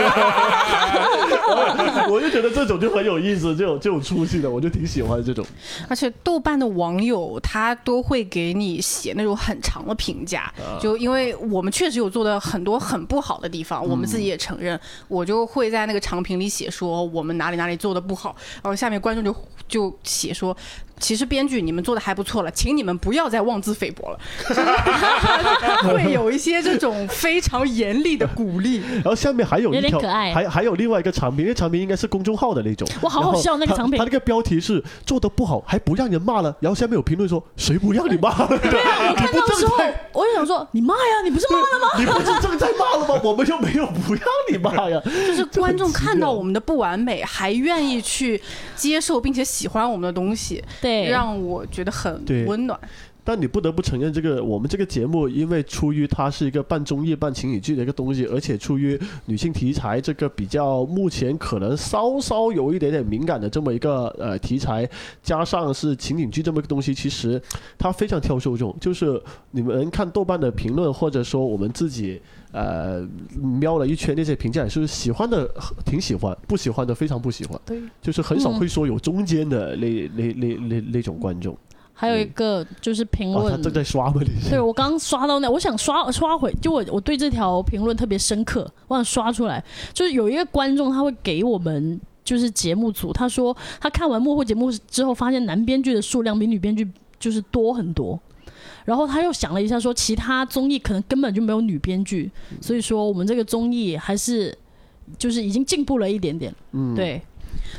[2.09, 5.45] 我就觉得这种就很有意思，这种这种出息的，我就挺喜欢这种。
[5.87, 19.35] 而且豆瓣的网友他都会给你写那种很长的评价，就因为我们确实有做的很多很不好的地方，我们自己也承认，我就会在那个长评里写说我们哪里哪里做的不好，然后下面观众就
[19.67, 20.55] 就写说。
[21.03, 24.61] 其实编剧你们做的还不错了，请你们不要再妄自菲薄了，就 是
[25.93, 28.81] 会有一些这种非常严厉的鼓励。
[28.93, 32.87] 然后下面还有一条，有点可爱还还有另外一个长评，因为长评应该是公众号的那种。
[33.01, 38.47] 我好好笑那个长评他那个标题是做的不好还不让人骂了，然后下面有评论说谁不让你骂了？
[38.63, 39.75] 对啊，我看到的时候，
[40.13, 41.87] 我就想说，你骂呀，你不是骂了吗？
[41.99, 43.19] 你不是正在骂了吗？
[43.23, 45.01] 我们又没有不让你骂呀。
[45.03, 48.41] 就是观众看到我们的不完美，还愿意去
[48.75, 52.79] 接受并且喜欢我们的东西，对，让我觉得很温暖。
[53.23, 64.87] 但你不得不承认，这个我们这个节目，因为出于它是一个半综艺半情景剧的一个东西，而且出于女性题材这个比较目前可能稍稍有一点点敏感的这么一个呃题材，
[65.21, 67.41] 加上是情景剧这么一个东西，其实
[67.77, 68.75] 它非常挑受众。
[68.79, 69.21] 就是
[69.51, 72.21] 你们看豆瓣的评论，或者说我们自己
[72.51, 73.07] 呃
[73.39, 75.49] 瞄了一圈那些评价，是喜欢的
[75.85, 77.57] 挺喜欢，不喜欢的非常不喜欢。
[77.65, 81.57] 对，就是很少嗯会说有中间的那那那那那种观众。
[82.03, 84.21] 还有一个就是评论，正在刷吗？
[84.21, 89.63] 你对我刚刷到那，我想刷刷回，就我我对这条评论特别深刻，我想刷出来。
[89.93, 96.85] 就是有一个观众他会给我们就是节目组，他说他看完幕后节目之后，发现男编剧的数量比女编剧
[97.17, 98.19] 就是多很多。
[98.83, 102.29] 然后他又想了一下，说其他综艺可能根本就没有女编剧，
[102.59, 104.53] 所以说我们这个综艺还是
[105.17, 106.53] 就是已经进步了一点点。
[106.73, 107.21] 嗯，对，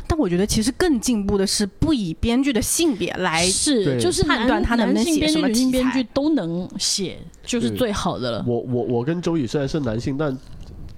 [0.06, 8.44] 但我觉得其实更进步的是不以编剧的性别来是就是男判断他能不能男性编剧、写什么女性编剧都能写，就是最好的了。
[8.46, 10.36] 我我我跟周宇虽然是男性，但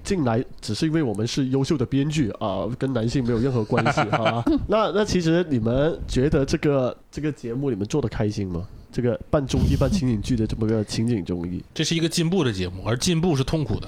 [0.03, 4.43] 进来只是因为我们是优秀的编剧啊，跟男性没有任何关系啊。
[4.67, 8.63] 那那其实你们觉得这个这个节目你们做的开心吗？
[8.89, 13.87] 这个半综艺半情景剧的这么个情景综艺，这是一个进步的节目，而进步是痛苦的。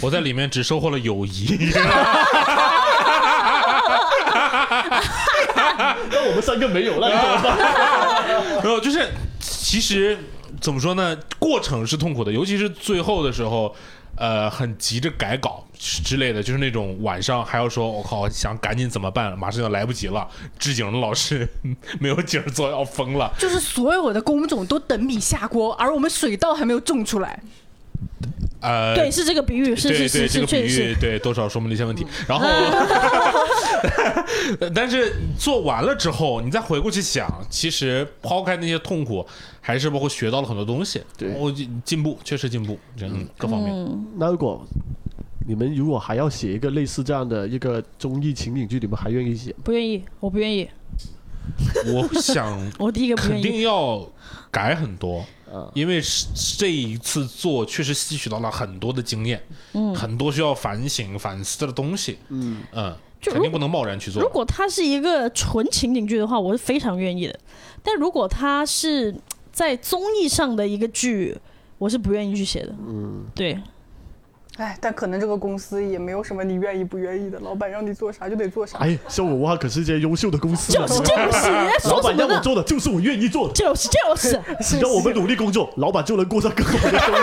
[0.00, 1.46] 我在里面只收获了友谊，
[6.10, 8.62] 那我们三个没有，了 你怎么办？
[8.64, 9.08] 没有，就是
[9.40, 10.18] 其实
[10.60, 11.16] 怎么说呢？
[11.38, 13.74] 过程是痛苦的，尤其是最后的时候，
[14.16, 19.38] 呃，很急着改稿之类的，就是那种晚上还要说，我靠，想赶紧怎么办？
[19.38, 20.26] 马上要来不及了，
[20.58, 21.48] 置景的老师
[22.00, 23.32] 没有景做，要疯了。
[23.38, 27.40] 就是所有的工种都等米下锅，而我们水稻还没有种出来。
[28.60, 30.94] 呃，对，是这个比喻，是对对，这是是这，个比喻。
[31.00, 32.06] 对多少说明了一些问题。
[32.26, 32.46] 然后，
[34.74, 39.24] 但是做完了之后，你再回过去想，其实抛开那些痛苦，
[39.60, 41.02] 还是包括学到了很多东西。
[41.16, 43.72] 对我进进步，确实进步，嗯，各方面。
[43.72, 44.66] 嗯，那如果
[45.46, 49.54] 你们如果还要写一个类似这样的一个综艺情景剧，你们还愿意写？
[49.62, 50.68] 不愿意，我不愿意，
[51.86, 53.40] 我想 我第一个肯。
[53.40, 54.06] 定要
[54.50, 56.26] 改很多，啊，因为是
[56.58, 59.42] 这一次做确实吸取到了很多的经验，
[59.72, 62.18] 嗯，很多需要反省反思的东西。
[62.28, 64.28] 嗯，嗯，就肯定不能贸然去做如。
[64.28, 67.38] 果它是一个纯情景剧的话，我是非常愿意的。
[67.82, 69.14] 但如果它是
[69.52, 71.36] 在综艺上的一个剧，
[71.78, 72.74] 我是不愿意去写的。
[72.86, 73.58] 嗯，对，
[74.58, 78.78] 哎，但可能这个公司也没有什么你愿意不愿意的，老板让你做啥就得做啥。
[78.78, 82.02] 哎，效果文化可是这些优秀的公司啊，就是就是，人家老？
[82.02, 87.18] 板让我做的就是我愿意做的，就是就是， 只要我们努力工作，老板就能过上更好的生活。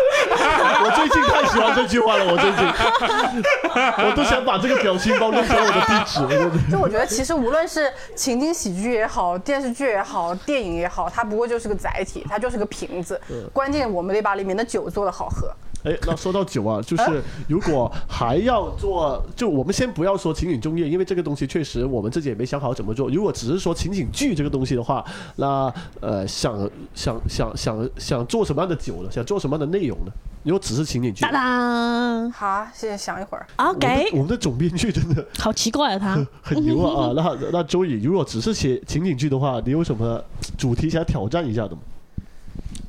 [0.82, 2.66] 我最近太喜欢这句话了，我最近，
[4.06, 6.20] 我都想把这个表情包弄成我的地址。
[6.22, 13.20] 我真的就我觉得，其实无论是情景喜剧也好，电视剧也好，电影也好，它不过就是个载体，它就是个瓶子。
[13.52, 15.52] 关键我们得把里面的酒做得好喝。
[15.82, 23.08] 哎，那说到酒啊，就是如果还要做，就我们先不要说情景中业，因为这个东西确实我们自己也没想好怎么做。
[23.08, 25.04] 如果只是说情景剧这个东西的话，
[25.36, 29.10] 那呃，想想想想想做什么样的酒呢？
[29.10, 30.12] 想做什么样的内容呢？
[30.42, 33.46] 如果只是情景剧当，当好，谢谢，想一会儿。
[33.56, 36.26] ，OK，我们的总编剧真的 好奇怪啊他。
[36.42, 37.12] 很牛啊啊！
[37.14, 40.22] 那那周乙，如果只是写情景剧的话，你有什么
[40.56, 41.78] 主题想挑战一下的吗？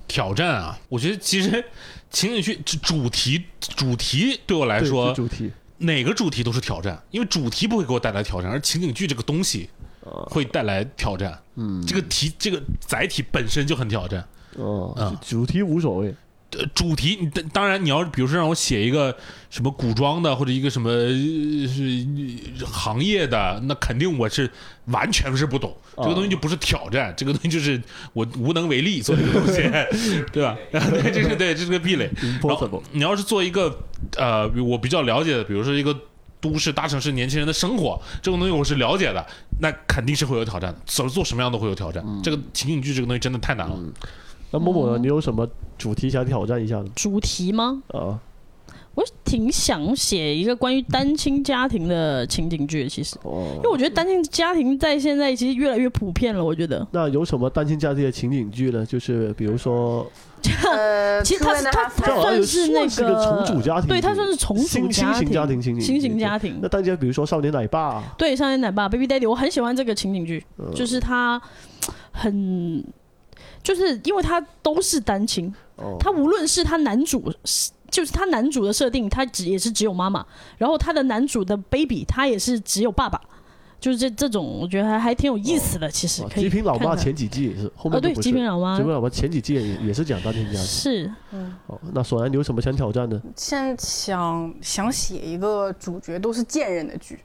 [0.07, 1.63] 挑战啊，我觉得其实
[2.11, 9.69] 情景剧主主题主题对我来说，主题哪个主题都是挑战，因为主题不会给我带来挑战，而情景剧这个东西
[10.27, 11.41] 会带来挑战。
[11.55, 14.27] 嗯，这个题这个载体本身就很挑战。
[14.57, 16.13] 哦啊，主题无所谓。
[16.57, 19.15] 呃，主题你当当然你要比如说让我写一个
[19.49, 21.07] 什么古装的或者一个什么呃
[21.67, 22.05] 是
[22.59, 24.49] 呃行业的，那肯定我是
[24.85, 27.81] 完全是不懂，这个东西就不是挑战，这个东西就是
[28.13, 29.61] 我无能为力做这个东西，
[30.31, 30.57] 对吧？
[30.71, 32.09] 对，这是对，这是个壁垒。
[32.43, 33.73] 然后你要是做一个
[34.17, 35.97] 呃我比较了解的，比如说一个。
[36.41, 39.23] 都市大城市年轻人的生活，这种东西我是了解的，
[39.59, 40.79] 那肯定是会有挑战的。
[40.87, 42.03] 做做什么样都会有挑战。
[42.23, 43.77] 这个情景剧这个东西真的太难了。
[44.51, 44.97] 那某某呢？
[44.97, 45.47] 你有什么
[45.77, 46.89] 主题想挑战一下的？
[46.95, 47.81] 主题吗？
[47.87, 48.19] 啊，
[48.93, 56.43] 我挺想写一个关于单亲家庭的情景剧，其实，哦因为我觉得单亲家庭在现在其实越来越普遍了。
[56.43, 58.85] 我觉得，那有什么单亲家庭的情景剧呢？
[58.85, 60.05] 就是比如说，
[60.65, 66.67] 呃，其实他是 Two and a 它它算是那个重组家庭，对，他算是重组新家新型家庭情景，新型家庭那。
[66.67, 71.41] 大家比如说少年奶爸，对，少年奶爸 Baby Daddy，我很喜欢这个情景剧，嗯就是他
[72.11, 72.83] 很，
[73.63, 77.71] 就是因为他都是单亲，哦，他无论是他男主是。
[77.91, 80.25] 就是他男主的设定，他只也是只有妈妈，
[80.57, 83.19] 然后他的男主的 baby 他也是只有爸爸，
[83.81, 85.91] 就是这这种，我觉得还还挺有意思的。
[85.91, 90.61] 其实啊可以极品老妈前几季也是，后面哦，对，极品老妈极品老妈前几季也也是讲单亲家庭。
[90.61, 93.21] 是嗯哦，那索然你有什么想挑战的？
[93.35, 97.19] 现在想想写一个主角都是贱人的剧。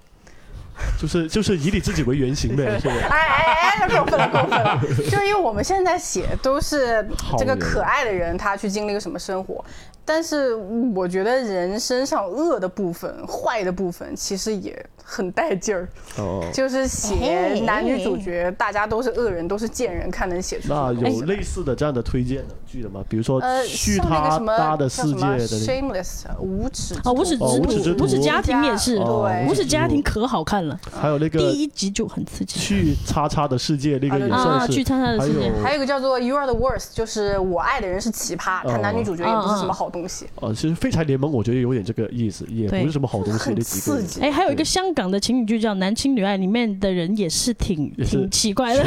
[1.01, 2.95] 就是就是以你自己为原型呗，是吧？
[3.11, 4.81] 哎哎哎，过分了过分了！
[5.11, 7.07] 就是因为我们现在写都是
[7.39, 9.64] 这个可爱的人，他去经历个什么生活，
[10.05, 10.55] 但是
[10.95, 15.89] 我觉得人身上恶的部分、坏的部分，其实也很带劲儿。
[16.18, 23.05] 哦，就是写男女主角，大家都是恶人，都是贱人，看能写出什那有类似的这样的推荐的剧的吗？
[23.09, 27.37] 比如说呃，续像那个他什么搭的世界叫什么的 Shameless 无耻哦，无耻
[27.83, 34.73] 之徒无耻家庭也是，哦对无耻家庭可好看了，还有那个第一集就很刺激去叉叉的世界，那个也啊，算是。
[34.73, 44.07] 去叉叉的还世界有还有一个叫做 You Are the Worst，就是我爱的人是奇葩，他男女主角也不是什么好东西，哦，其实废柴联盟我觉得有点这个意思，也不是什么好东西，很那几个人。
[44.07, 44.21] 刺激。
[44.21, 48.85] 哎，还有一个香港的情侣剧叫《男亲女爱》，里面的人也是挺挺奇怪的，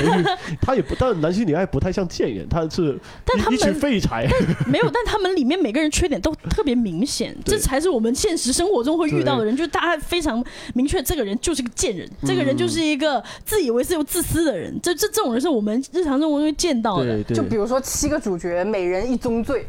[0.62, 4.28] 他也不， 但男性女爱不太像贱人，他是但他们废柴。
[4.68, 17.24] 没有，但他们里面每个人缺点都特别明显， 这才是我们现实生活中会遇到的人，就是大家非常明确，这个人就是个贱人，这个人就是一个自以为是又自私的人，这这这种人是我们日常生活中会见到的。
[17.24, 19.66] 就比如说七个主角，每人一宗罪。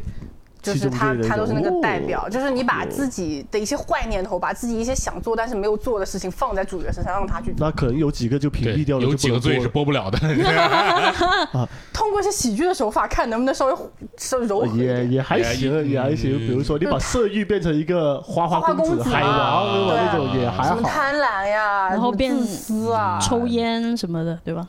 [0.61, 7.65] 就是他他都是那个代哦表，就是你把自己的一些坏念头，把自己一些想做但是没有做的事情放在主角身上，让他去做。
[7.67, 10.19] 那可能有几个就屏蔽掉，了，有几个罪是播不了的。
[11.91, 13.75] 通过一些喜剧的手法，看能不能稍微
[14.17, 15.11] 稍微柔和一也点。
[15.11, 16.37] 也还行，也还行。
[16.37, 20.75] 嗯比如说，你把色欲变成一个花花公子、海王啊那种也还好。
[20.75, 24.67] 什么贪婪呀，然后自私啊，抽烟什么的，对吧？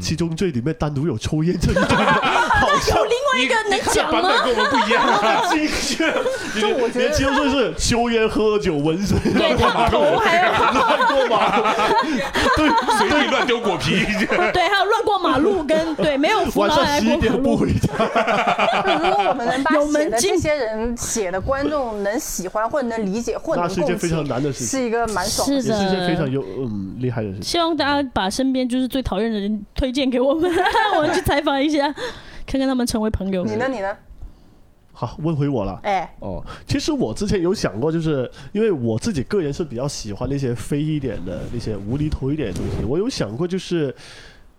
[0.00, 4.22] 七宗罪里面单独有抽烟这一段， 好像有另外一个能讲版？
[4.22, 5.48] 本跟我们不一样啊。
[5.52, 6.12] 精确。
[6.60, 11.64] 就我觉得连七宗罪是抽烟、喝酒、纹身、对，烫头还有乱过马路，
[12.56, 14.04] 对随地乱丢果皮，
[14.52, 17.42] 对，还有乱过马路跟对没有扶晚老奶过马路。
[17.42, 17.88] 不回家。
[18.98, 25.68] 如果我们能把有写的这些人写的观众能喜欢或者能理解或者能共那是一件非常，难的事情，是一个蛮爽的是事。
[25.72, 27.42] 也是一件非常有嗯厉害的事情。
[27.42, 30.50] 希望大家把身边就是最讨厌的人推荐给我们，
[30.96, 31.92] 我们去采访一下，
[32.46, 33.44] 看看他们成为朋友。
[33.44, 33.68] 你呢？
[33.68, 33.96] 你呢？
[34.92, 35.80] 好，问回我了。
[35.82, 43.94] 哎，哦，其实我之前有想过，就是因为我自己个人是比较喜欢那些飞一点的那些无厘头一点的东西，我有想过就是，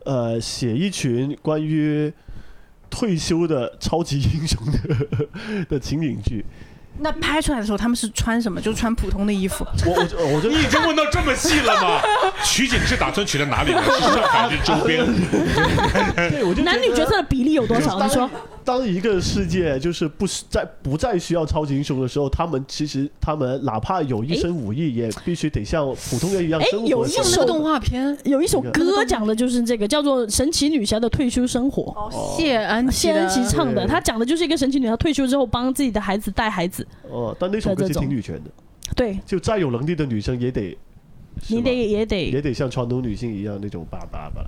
[0.06, 2.12] 呃，写一群关于
[2.90, 6.44] 退休的超级英雄的 的情景剧。
[7.02, 8.62] 那拍出来的时候他们是穿什么？
[8.62, 9.66] 就穿普通的衣服。
[9.86, 12.02] 我我就我就你已经问到这么细了吗？
[12.46, 13.82] 取景是打算取在哪里呢？
[13.84, 15.06] 是上海是周边？
[16.30, 18.02] 对，我就男女角色的比例有多少？
[18.02, 18.30] 你说
[18.64, 26.88] 当一个世界就是不是在不再需要超级英雄的时候，他们其实他们哪怕有一身武艺，也必须得像普通人一样哎生活。
[26.88, 31.84] 有一首那个动画片有一首歌讲的就是这个，叫做《神奇女侠的退休生活》。
[31.96, 36.86] 哦，谢安琪谢安琪唱的，对她讲的就是一个神奇女侠退休之后帮自己的孩子带孩子。
[37.10, 38.50] 哦，但那首歌是的这种挺女权的，
[38.96, 40.78] 对就再有能力的女生也得，
[41.50, 44.46] 你得也得也得像传统女性一样那种叭叭叭。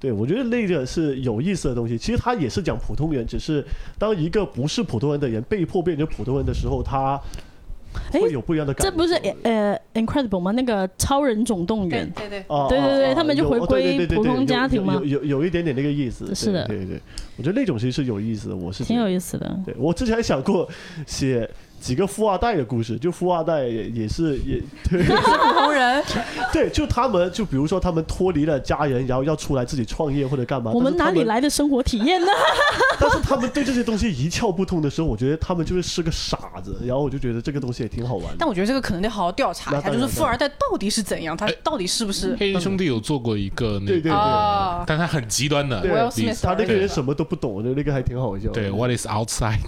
[0.00, 1.96] 对，我觉得那个是有意思的东西。
[1.96, 3.64] 其实他也是讲普通人，只是
[3.98, 7.22] 当一个不是普通人的人被迫变成普通人的时候，他哎
[8.12, 8.90] 会有不一样的感觉。
[8.90, 9.14] 这不是
[9.44, 10.50] 呃 Incredible 吗？
[10.50, 12.10] 那个超人总动员。
[12.14, 16.34] 对对，哦对对对哦他们就回归对对对普通家庭嘛有有有有一点点那个意思。
[16.34, 17.00] 是的对对对，
[17.38, 18.56] 我觉得那种其实是有意思的。
[18.56, 19.04] 我是挺有。
[19.08, 19.58] 意思的。
[19.64, 20.68] 对我之前还想过
[21.06, 21.48] 写
[21.84, 24.58] 几个富二代的故事，就富二代也也是也
[24.88, 26.02] 对 是普通人。
[26.50, 30.70] 对，就他们就比如说他们脱离了家人，然后要出来自己创业或者干嘛。
[30.72, 31.24] 我们哪里？
[31.24, 32.26] 来的生活体验呢？
[32.98, 36.80] 但是他们对这些东西一窍不通的时候，我觉得他们就是是个傻子。
[36.86, 38.36] 然后我就觉得这个东西也挺好玩的。
[38.38, 44.84] 但我觉得这个可能得好好调查一下，就是富二代到底是怎样，他到底是不是黑人兄弟有做过一个那对对个，啊？
[44.86, 45.82] 但他很极端的。
[46.42, 48.48] 他那个人什么都不懂，我觉得那个还挺好笑。
[48.52, 49.58] 对，What is outside？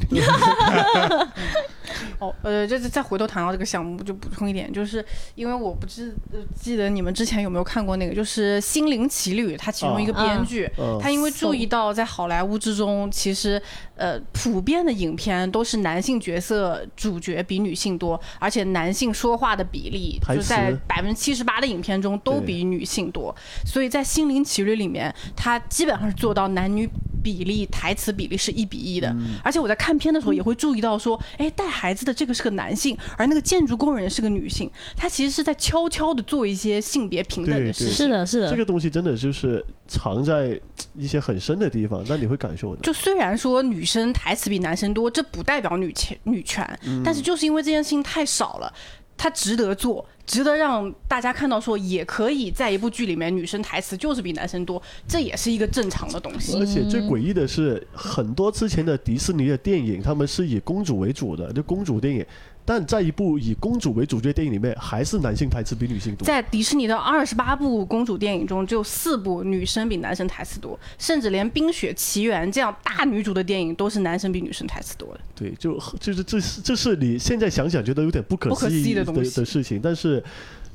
[2.19, 13.61] 哦，呃，这次再回头谈到这个项目，就补充一点，就是因为我不知呃记得你们之前有没有看过那个，就是《心灵奇旅》，它其中一个编剧，嗯他因为注意到在好莱坞之中，其实
[13.97, 23.35] 呃普遍的影片都是男性角色主角比女性多，而且男性说话的比例就在百分之七十八的影片中都比女性多，
[23.65, 26.89] 所以在《心灵奇旅》里面，他基本上是做到男女
[27.23, 29.09] 比例、台词比例是一比一的。
[29.11, 37.95] 嗯而且我在看片的时候也会注意到说，哎，带孩子的这个是个男性，而那个建筑工人是个女性，他其实是在悄悄的做一些性别平等的事情。
[37.95, 38.57] 是的，是的这。
[38.57, 40.61] 个东西真的就是藏在
[40.97, 42.83] 一些很深的地方，那你会感受的。
[42.83, 46.67] 就虽然说女生台词比男生多，这不代表女权女权，
[47.05, 48.73] 但是就是因为这件事情太少了，
[49.17, 56.59] 它值得做，值得让大家看到说也可以在一部剧里面女生台词就是比男生多，这也是一个正常的东西。
[56.59, 62.25] 而且最诡异的是，很多之前的迪士尼的电影，他们是以公主为主的，就公主电影。
[62.67, 66.27] 但在一部以公主为主角的电影里面，还是男性台词比女性多。
[66.27, 75.21] 在迪士尼的二十八部公主电影中，只有四部女生比男生台词多，甚至连《冰雪奇缘》这样大女主的电影都是男生比女生台词多的。
[75.35, 80.21] 对，就就是这是这是你现在想想觉得有点不可思议的东西的事情，但是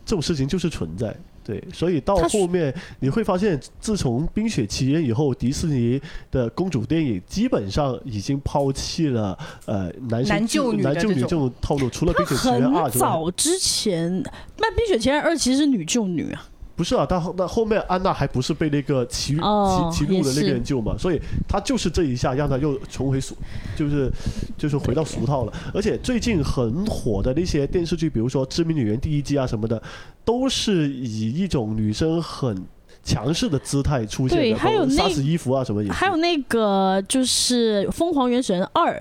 [0.05, 1.13] 这种事情就是存在。
[1.43, 14.23] 对，所以到后面你会发现，自从《冰雪奇缘》以后，迪士尼的公主电影基本上已经抛弃了呃男男救女男救女这这种套路，除了《冰雪奇缘二》很之外，早之前，
[14.57, 16.47] 那《冰雪奇缘二》其实是女救女啊。
[16.81, 23.35] 不是啊，但后那后面安娜还不是被那个骑哦骑骑路的那个人救嘛，所以他就是这一下让他又重回俗，
[23.77, 24.11] 就是
[24.57, 25.53] 就是回到俗套了。
[25.75, 29.79] 而且最近很火的那些电视剧，比如说《知名女人》第一季啊什么的，
[30.25, 32.65] 都是以一种女生很
[33.03, 35.91] 强势的姿态出现的，对还有那杀死伊芙啊什么也。
[35.91, 38.91] 还有那个就是《疯狂原始人二》。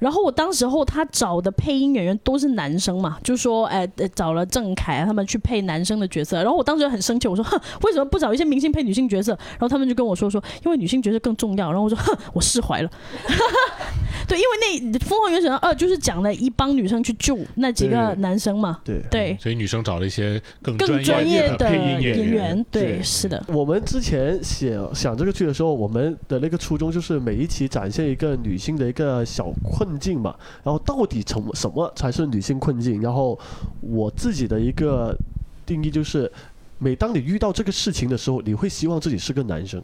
[0.00, 9.32] 然后我当时候他找的配音演员都是男生嘛，就说哎、呃找了郑恺他们去配男生的角色，然后我当时就很生气，我说哼为什么不找一些明星配女性角色？
[9.52, 12.90] 然后他们就跟我说说因为女性角色更重要，然后我说哼我释怀了。
[14.26, 19.02] 对，因为那《疯狂原始人二》就是讲了一帮女生去救那几个男生嘛，对。
[19.10, 33.00] 对，所以女生找了一些更更专专业的的配音演演员，对，对是的，我们之前写想这个剧的时候，我们的那个初衷就是每一期展现一个女性的一个小困境嘛，然后到底什么什么才是女性困境？
[33.00, 33.38] 然后
[33.80, 35.16] 我自己的一个
[35.64, 36.30] 定义就是，
[36.78, 39.82] 每当你遇到这个事情的时候，你会希望自己是个男生。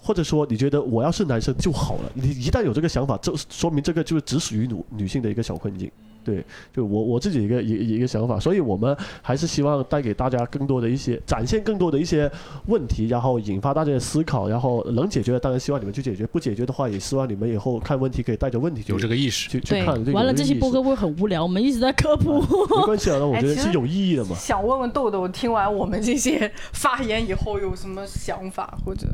[0.00, 2.10] 或者说，你觉得我要是男生就好了。
[2.14, 5.90] 你一旦有这个想法，这说明这个就是只属于女女性的一个小困境。
[6.28, 12.30] 对，就我我自己一个一一个想法，所以我们还是希望带给大家更多的一些展现更多的一些
[12.66, 19.48] 问题，然后引发大家的思考，然后能解决的当然希望你们去解决，不解决的话也希望你们以后看问题可以带着问题去有这个意识。
[19.48, 20.04] 去去看。
[20.04, 22.40] 对完了，这期播客会很无聊，我们一直在科普。
[22.40, 24.36] 没关系啊，那我觉得是有意义的嘛。
[24.36, 29.06] 想问问豆豆，听完我们这些发言以后有什么想法，或者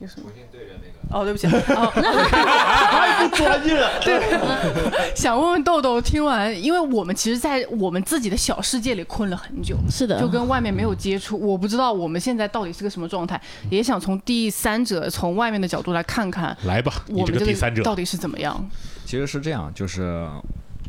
[0.00, 0.26] 有什么？
[0.26, 3.98] 重新对着那个哦，对不起，哦， 太不专业了。
[4.00, 18.64] 对，想问问豆豆，听完，因为我们其实，在我们自己的小世界里困了很久，是的，就跟外面没有接触，我不知道我们现在到底是个什么状态，也想从第三者从外面的角度来看看，来吧，我们这个第三者到底是怎么样？
[19.04, 20.24] 其实是这样，就是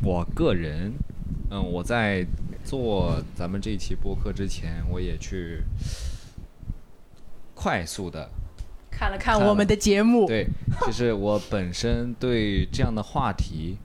[0.03, 0.93] 我个人，
[1.49, 2.23] 嗯，我在
[2.63, 5.63] 做咱们这一期播客之前，我也去
[7.55, 8.29] 快速的。
[9.01, 10.47] 看了看我们的节目，对，
[10.85, 13.75] 其实我本身对这样的话题，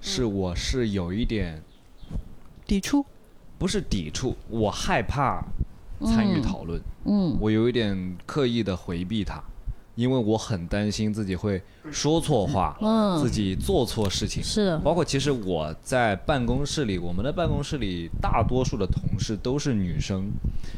[0.00, 1.60] 是我是有一点
[2.64, 3.04] 抵触，
[3.58, 5.44] 不是抵触，我害怕
[6.04, 9.42] 参与讨论，嗯，我有一点刻意的回避它，
[9.94, 20.30] 因为我很担心自己会说错话，嗯，自己做错事情，是的，包括其实我在办公室里，我们的办公室里大多数的同事都是女生，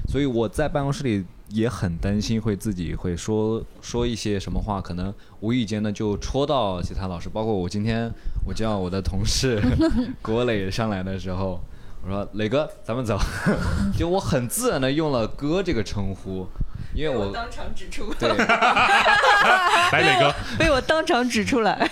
[0.09, 1.25] 所以我在办公室里。
[1.51, 7.29] 也很担心会自己会说说一些什么话，可能无意间呢就戳到其他老师。
[7.29, 8.11] 包括我今天
[8.47, 9.63] 我叫我的同事
[10.23, 11.61] 郭磊上来的时候，
[12.05, 13.19] 我说磊哥，咱们走。
[13.97, 16.47] 就我很自然的用了哥这个称呼。
[16.95, 18.29] 因为我当场指出，对，
[19.91, 21.91] 白磊哥被我当场指出来，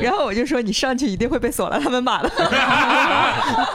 [0.00, 2.28] 然后我就说你上去一定会被锁了他们骂的。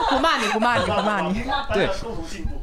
[0.08, 1.42] 不骂你，不骂你，不骂你。
[1.74, 1.86] 对，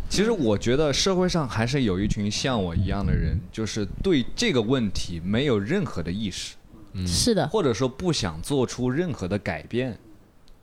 [0.10, 6.56] 其实我觉得社会上还是有一群像我一样的人，就是对这个问题没有任何的意识，
[6.94, 9.96] 嗯，是的，或者说不想做出任何的改变，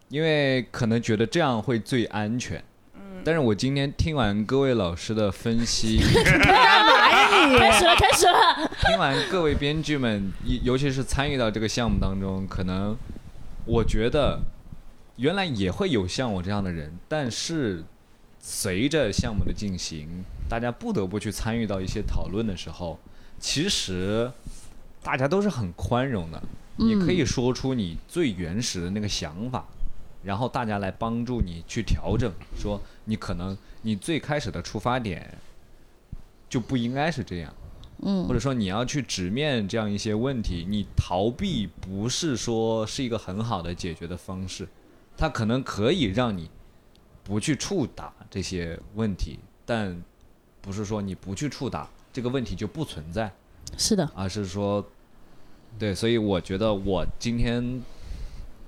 [0.09, 2.63] 因为可能觉得这样会最安全。
[3.25, 5.99] 但是我今天听完各位老师的分析，
[6.45, 7.59] 干嘛呀你？
[7.59, 8.71] 开始了，开始了。
[8.83, 10.31] 听完各位编剧们，
[10.63, 12.95] 尤其是参与到这个项目当中，可能
[13.65, 14.39] 我觉得
[15.17, 17.83] 原来也会有像我这样的人，但是
[18.39, 22.99] 随着项目的进行，大家不得不去参与到一些讨论的时候，
[23.41, 24.31] 其实
[25.03, 26.43] 大家都是很宽容的，
[26.77, 29.65] 你可以说出你最原始的那个想法。
[30.25, 35.37] 然后大家来帮助你去调整，说你可能你最开始的出发点
[36.49, 37.55] 就不应该是这样，
[38.01, 44.67] 嗯，或者说你要去直面这样一些问题，你逃避不是说是一个很好的解决的方式，
[45.17, 46.49] 它可能可以让你
[47.23, 50.03] 不去触达这些问题，但
[50.63, 53.31] 不是说你不去触达这个问题就不存在，
[53.77, 54.83] 是的，而是说，
[55.79, 57.83] 对，所以我觉得我今天。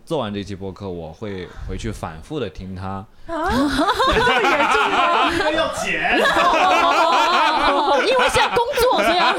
[0.07, 3.05] 做完这期播客，我会回去反复的听他。
[3.27, 5.33] 啊，这么严重吗？
[5.33, 6.17] 因为要剪。
[8.07, 9.35] 因为是要工作，所以要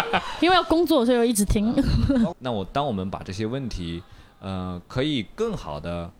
[0.40, 1.74] 因为要工作，所以我一直听。
[2.40, 4.02] 那我当我们把这些问题，
[4.40, 6.10] 呃，可以更好的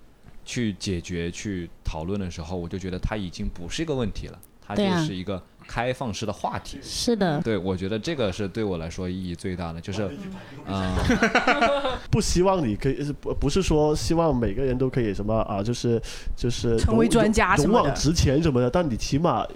[0.45, 5.43] 去解决、去讨论的时候，我就觉得它已经不是一个问题了，它就是一个。
[5.67, 6.79] 开放式的话题。
[6.83, 10.03] 是的，对我觉得这个是对我来说意义最大的，就是，
[10.67, 10.97] 啊，
[12.11, 16.01] 不希望你可以不不是说希望每个人都可以什么啊，就是
[16.37, 19.47] 就是成为专家勇往直前什么的，但你起码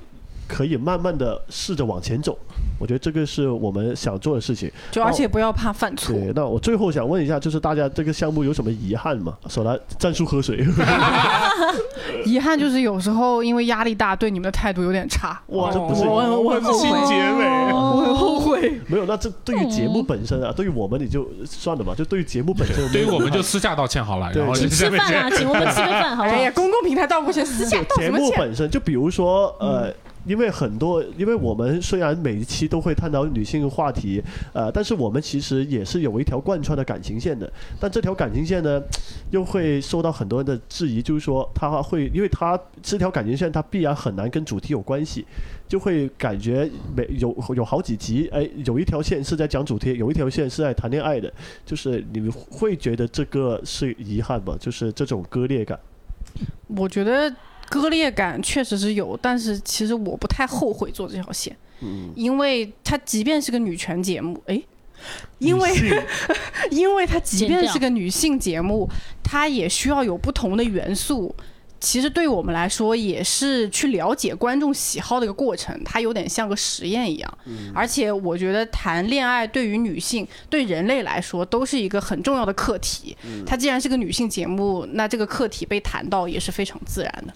[0.49, 2.39] 可以慢慢的试着往前走。
[2.81, 6.15] 我觉得这个是我们想做的事情，就而且不要怕犯错。
[6.17, 9.37] 对，那我最后想问一下，就是大家这个项目有什么遗憾吗？
[9.49, 10.67] 手来战术喝水。
[12.25, 15.41] 遗憾就是有时候因为压力大，对你们的态度有点差。
[15.47, 18.81] 我我我后悔，结尾，我很后悔。
[18.87, 21.95] 没有，那这对于节目本身啊，对于我们你就算了吧。
[21.95, 24.33] 就对于节目本身， 对于我们就私下道歉好了。
[24.33, 26.35] 然后吃饭啊，请我们吃个饭，好不好？
[26.37, 29.93] 哎呀，公共平台道个歉，私下道歉节目本身就比如说呃。
[30.27, 34.23] 因为很多，因为我们虽然每一期都会探讨女性话题，
[34.53, 37.51] 呃，但是我们其实也是有一条贯穿的感情线的。
[37.81, 38.83] 但这条感情线呢，
[39.31, 45.25] 又会受到很多人的质疑，就是说它会，因为它这条感情线它必然很难跟主题有关系，
[45.67, 51.33] 就会感觉每有有好几集，哎，有一条线是在讲主题，有一条线是在谈恋爱的，
[51.65, 54.55] 就是你会觉得这个是遗憾吧？
[54.61, 55.79] 就是这种割裂感？
[56.77, 57.35] 我觉得。
[57.71, 64.61] 割裂感确实是有，但是其实我不太后悔做这条线，嗯，因为它即便是个女权节目，哎，
[65.39, 65.71] 因为
[66.71, 68.91] 因为它即便是个女性节目，
[69.23, 71.35] 它也需要有不同的元素。
[71.83, 77.39] 其实对我们来说，也是去了解观众喜好的一个过程，它有点像个实验一样。
[77.75, 83.17] 而且我觉得谈恋爱对于女性、对人类来说都是一个很重要的课题。
[83.47, 87.33] 它既然是个女性节目，那这个课题被谈到也是非常自然的。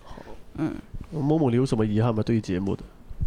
[0.59, 0.75] 嗯，
[1.13, 2.23] 某某，你有什么遗憾吗？
[2.23, 2.83] 对于节目的？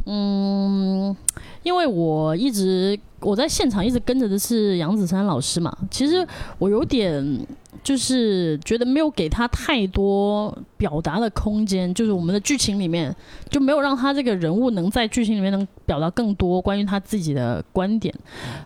[0.06, 1.16] 嗯，
[1.64, 6.26] 因为我一直我在现场一直跟着的是杨子姗老师嘛，其实
[6.60, 7.48] 我有点
[7.84, 13.16] 就是觉得没有给他太多表达的空间，就是我们的剧情里面
[13.50, 18.14] 就没有让他这个人物能在剧情里面能表达更多关于他自己的观点，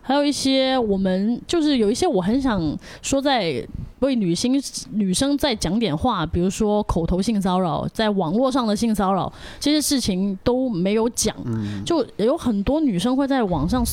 [0.01, 3.65] 还有一些我们就是有一些我很想说在。
[4.01, 4.59] 为女性
[4.93, 11.35] 女生再讲点话，比如说口头性骚扰，在网络上的性骚扰这些事情都没有讲，
[11.85, 13.85] 就有很多女生会在网上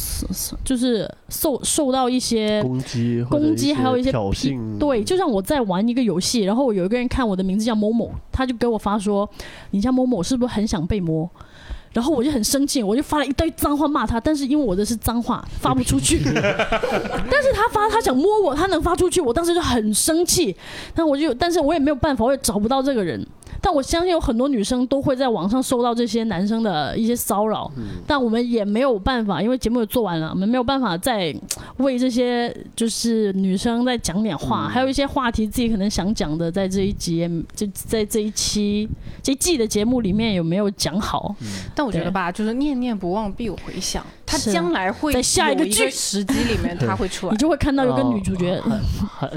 [0.65, 4.79] 就是受受到一些攻击，攻击还有一些挑衅。
[4.79, 9.29] 对，就像我在玩一个游戏，然后有一个人看我的名字叫某某，他就给我发说
[9.73, 11.29] ：“你叫某某是不是很想被摸？”
[11.99, 20.55] 然后我就很生气，我就发了一堆脏话骂他，但是因为我的是脏话发不出去， 但是他发他想摸我，他能发出去，我当时就很生气，
[20.95, 23.27] 那我就，但是我也没有办法，我也找不到这个人。
[23.61, 27.69] 但我相信有很多女生都会在网上受到这些男生的一些骚扰，
[28.07, 31.35] 但我们也没有办法，因为节目也做完了，我们没有办法再
[31.79, 38.89] 为这些就是女生再讲点话，还有一些话题自己可能想讲的，在这一集就在这一期
[39.25, 41.35] 这一季的节目里面有没有讲好？
[41.75, 48.63] 但我觉得吧，就是念念不忘必有回响，他将来会在下一个剧时机里面 他会出来，你就会看到一个女主角。
[49.11, 49.29] 还，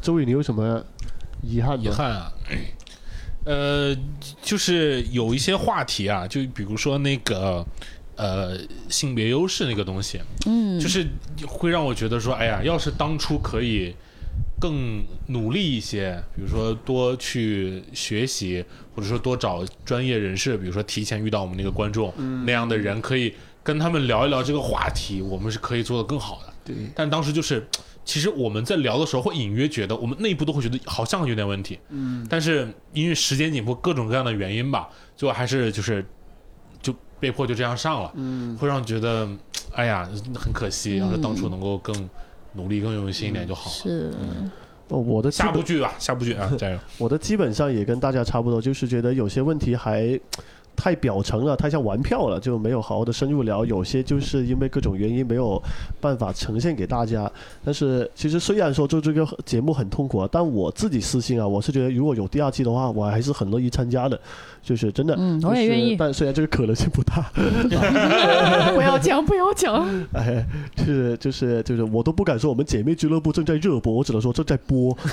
[0.00, 0.82] 周宇，你有什么
[1.42, 1.80] 遗憾？
[1.82, 2.32] 遗憾啊。
[3.44, 3.96] 呃，
[4.42, 7.64] 就是有一些话题啊，就比如说那个
[8.16, 8.58] 呃
[8.88, 11.06] 性别优势那个东西，嗯，就是
[11.46, 13.94] 会让我觉得说，哎呀，要是当初可以
[14.60, 18.64] 更努力一些，比如说多去学习，
[18.94, 22.12] 或者说多找专业人士，比如说提前遇到我们那个观众
[22.44, 26.52] 那样的人，可以跟他们聊一聊这个话题，我们是可以做得更好的。
[26.64, 27.66] 对，但当时就是。
[28.08, 36.06] 其实我们在聊的时候，会隐约觉得我们内部都会觉得好像有点问题，嗯，但是因为时间紧迫，各种各样的原因吧，最后还是就是
[36.80, 39.28] 就被迫就这样上了，嗯，会让觉得
[39.72, 42.08] 哎呀很可惜，要是当初能够更
[42.56, 43.76] 努力、更用心一点就好了。
[43.76, 44.10] 是，
[44.88, 46.78] 哦，我的下部剧吧，下部剧啊，加油！
[46.98, 50.18] 我的基本上也跟大家差不多，就是觉得有些问题还。
[50.76, 53.64] 太表层了，太像玩票了，就没有好好的深入聊。
[53.64, 55.60] 有些就是因为各种原因没有
[56.00, 57.30] 办法呈现给大家。
[57.64, 64.20] 但是其实虽然说做这个节目很痛苦啊，但我自己私心啊，我是觉得如果有第二季的话，我还是很乐意参加的。
[64.62, 65.96] 就是真的，嗯，我也愿意。
[65.96, 67.30] 但虽然这个可能性不大，
[68.74, 69.88] 不要讲，不要讲。
[70.12, 70.44] 哎，
[70.76, 74.92] 就是就是就是，我都不敢说我们姐妹俱乐部正在热播，我只能说正在播。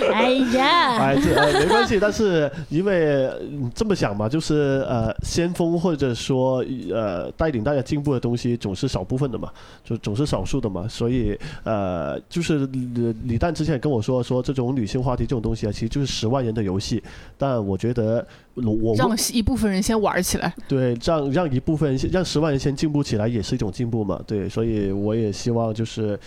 [0.12, 3.30] 哎呀，哎，这没关系，但是因为
[3.74, 9.50] 这么想嘛，就是呃，先锋或者说呃，带领大家进步的东西总是少部分的嘛，
[9.84, 17.02] 就总是少数的嘛，所以呃，就是李李诞之前跟我说说这种女性话题这种东西啊，其实就是十万人的游戏，
[17.36, 26.18] 但我觉得我让一部分人先玩起来，对，让让一部分人让十万人先进步起来也是一种进步嘛，对，所以我也希望就是。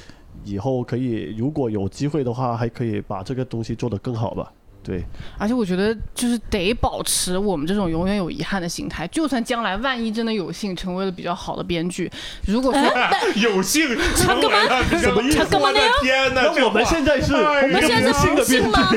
[0.43, 4.51] 以后可以，如果有机会的话，还可以把这个东西做得更好吧。
[4.83, 5.01] 对，
[5.37, 9.07] 而且我觉得就是得保持我们这种永远有遗憾的心态。
[9.07, 12.11] 就算将来万一真的有幸成为了比较好的编剧，
[12.45, 12.81] 如果说
[13.41, 15.39] 有幸成为了什么意思？
[15.55, 16.51] 我的天哪！
[16.65, 18.89] 我们现在是我们现在是不幸吗？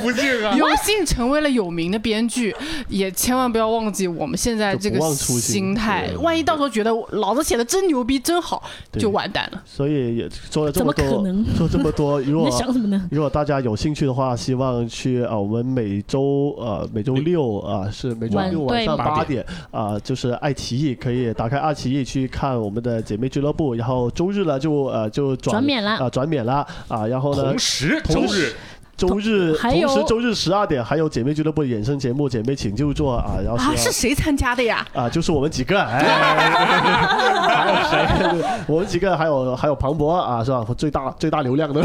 [0.00, 0.54] 不幸啊！
[0.56, 2.56] 有幸成为了有名的编剧，
[2.88, 6.08] 也千万不要忘记我们现在这个心态。
[6.22, 8.62] 万一到时候觉得老子写的真牛逼、真好，
[8.98, 9.62] 就完蛋了。
[9.66, 11.04] 所以也说了这么多，
[11.54, 12.18] 说这么多。
[12.22, 13.06] 如果想什么呢？
[13.10, 15.17] 如果大家有兴趣的话，希望去。
[15.24, 28.52] 啊，我们每周呃每周六啊是每周六晚上八点啊，就是爱奇艺可以打开爱奇艺去看我们的姐妹俱乐部，然后周日呢就呃就转免了啊转免了啊，然后呢同时周日。
[28.98, 34.84] 周日，同时周日十二点还有姐妹俱乐部衍生节目《姐妹请就坐》啊，然后啊是谁参加的呀？
[34.92, 36.02] 啊，就是我们几个，哎，
[37.48, 38.44] 还有谁？
[38.66, 40.66] 我们几个还有还有庞博啊，是吧？
[40.76, 41.80] 最大最大流量的，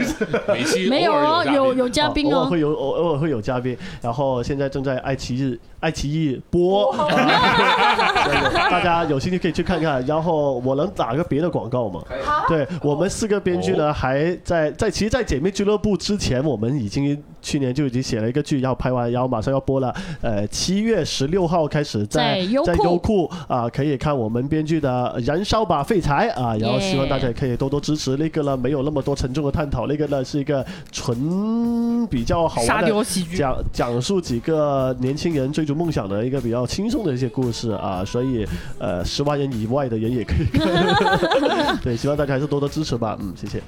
[0.48, 6.94] 每期没有哦，有有嘉宾哦，会有偶偶尔会有嘉宾，然后现在正在爱奇艺爱奇艺播，
[8.70, 10.04] 大家有兴趣可以去看看。
[10.04, 12.02] 然后我能打个别的广告吗？
[12.46, 16.58] 对我们四个编剧呢，还在在其实，在姐妹俱乐部之前我。
[16.58, 19.94] 我们已经去年就已经写了一个剧，要拍完，然后马上要播了。
[20.20, 28.16] 呃，七月十六号开始在在优酷啊，可以看我们编剧的《燃烧吧废柴》啊，然后希望大家也可以多多支持。
[28.16, 33.04] 那个呢，没有那么多沉重的探讨，那个呢是一个纯比较好玩的
[33.36, 38.46] 讲讲述几个年轻人追逐梦想的一个比较轻松的一些故事啊，所以
[38.78, 41.78] 呃，十万人以外的人也可以看。
[41.82, 43.16] 对，希望大家还是多多支持吧。
[43.20, 43.62] 嗯，谢谢。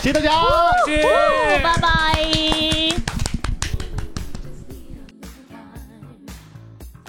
[0.00, 0.30] 谢谢大家，
[0.86, 1.88] 谢谢，拜拜。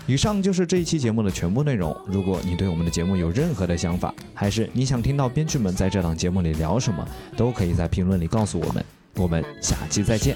[0.07, 1.95] 以上就是这一期节目的全部内容。
[2.07, 7.07] 如果你对我们的节目有任何的想法，还是你想听到编剧们在这档节目里聊什么，
[7.38, 8.84] 都可以在评论里告诉我们。
[9.16, 10.36] 我们下期再见。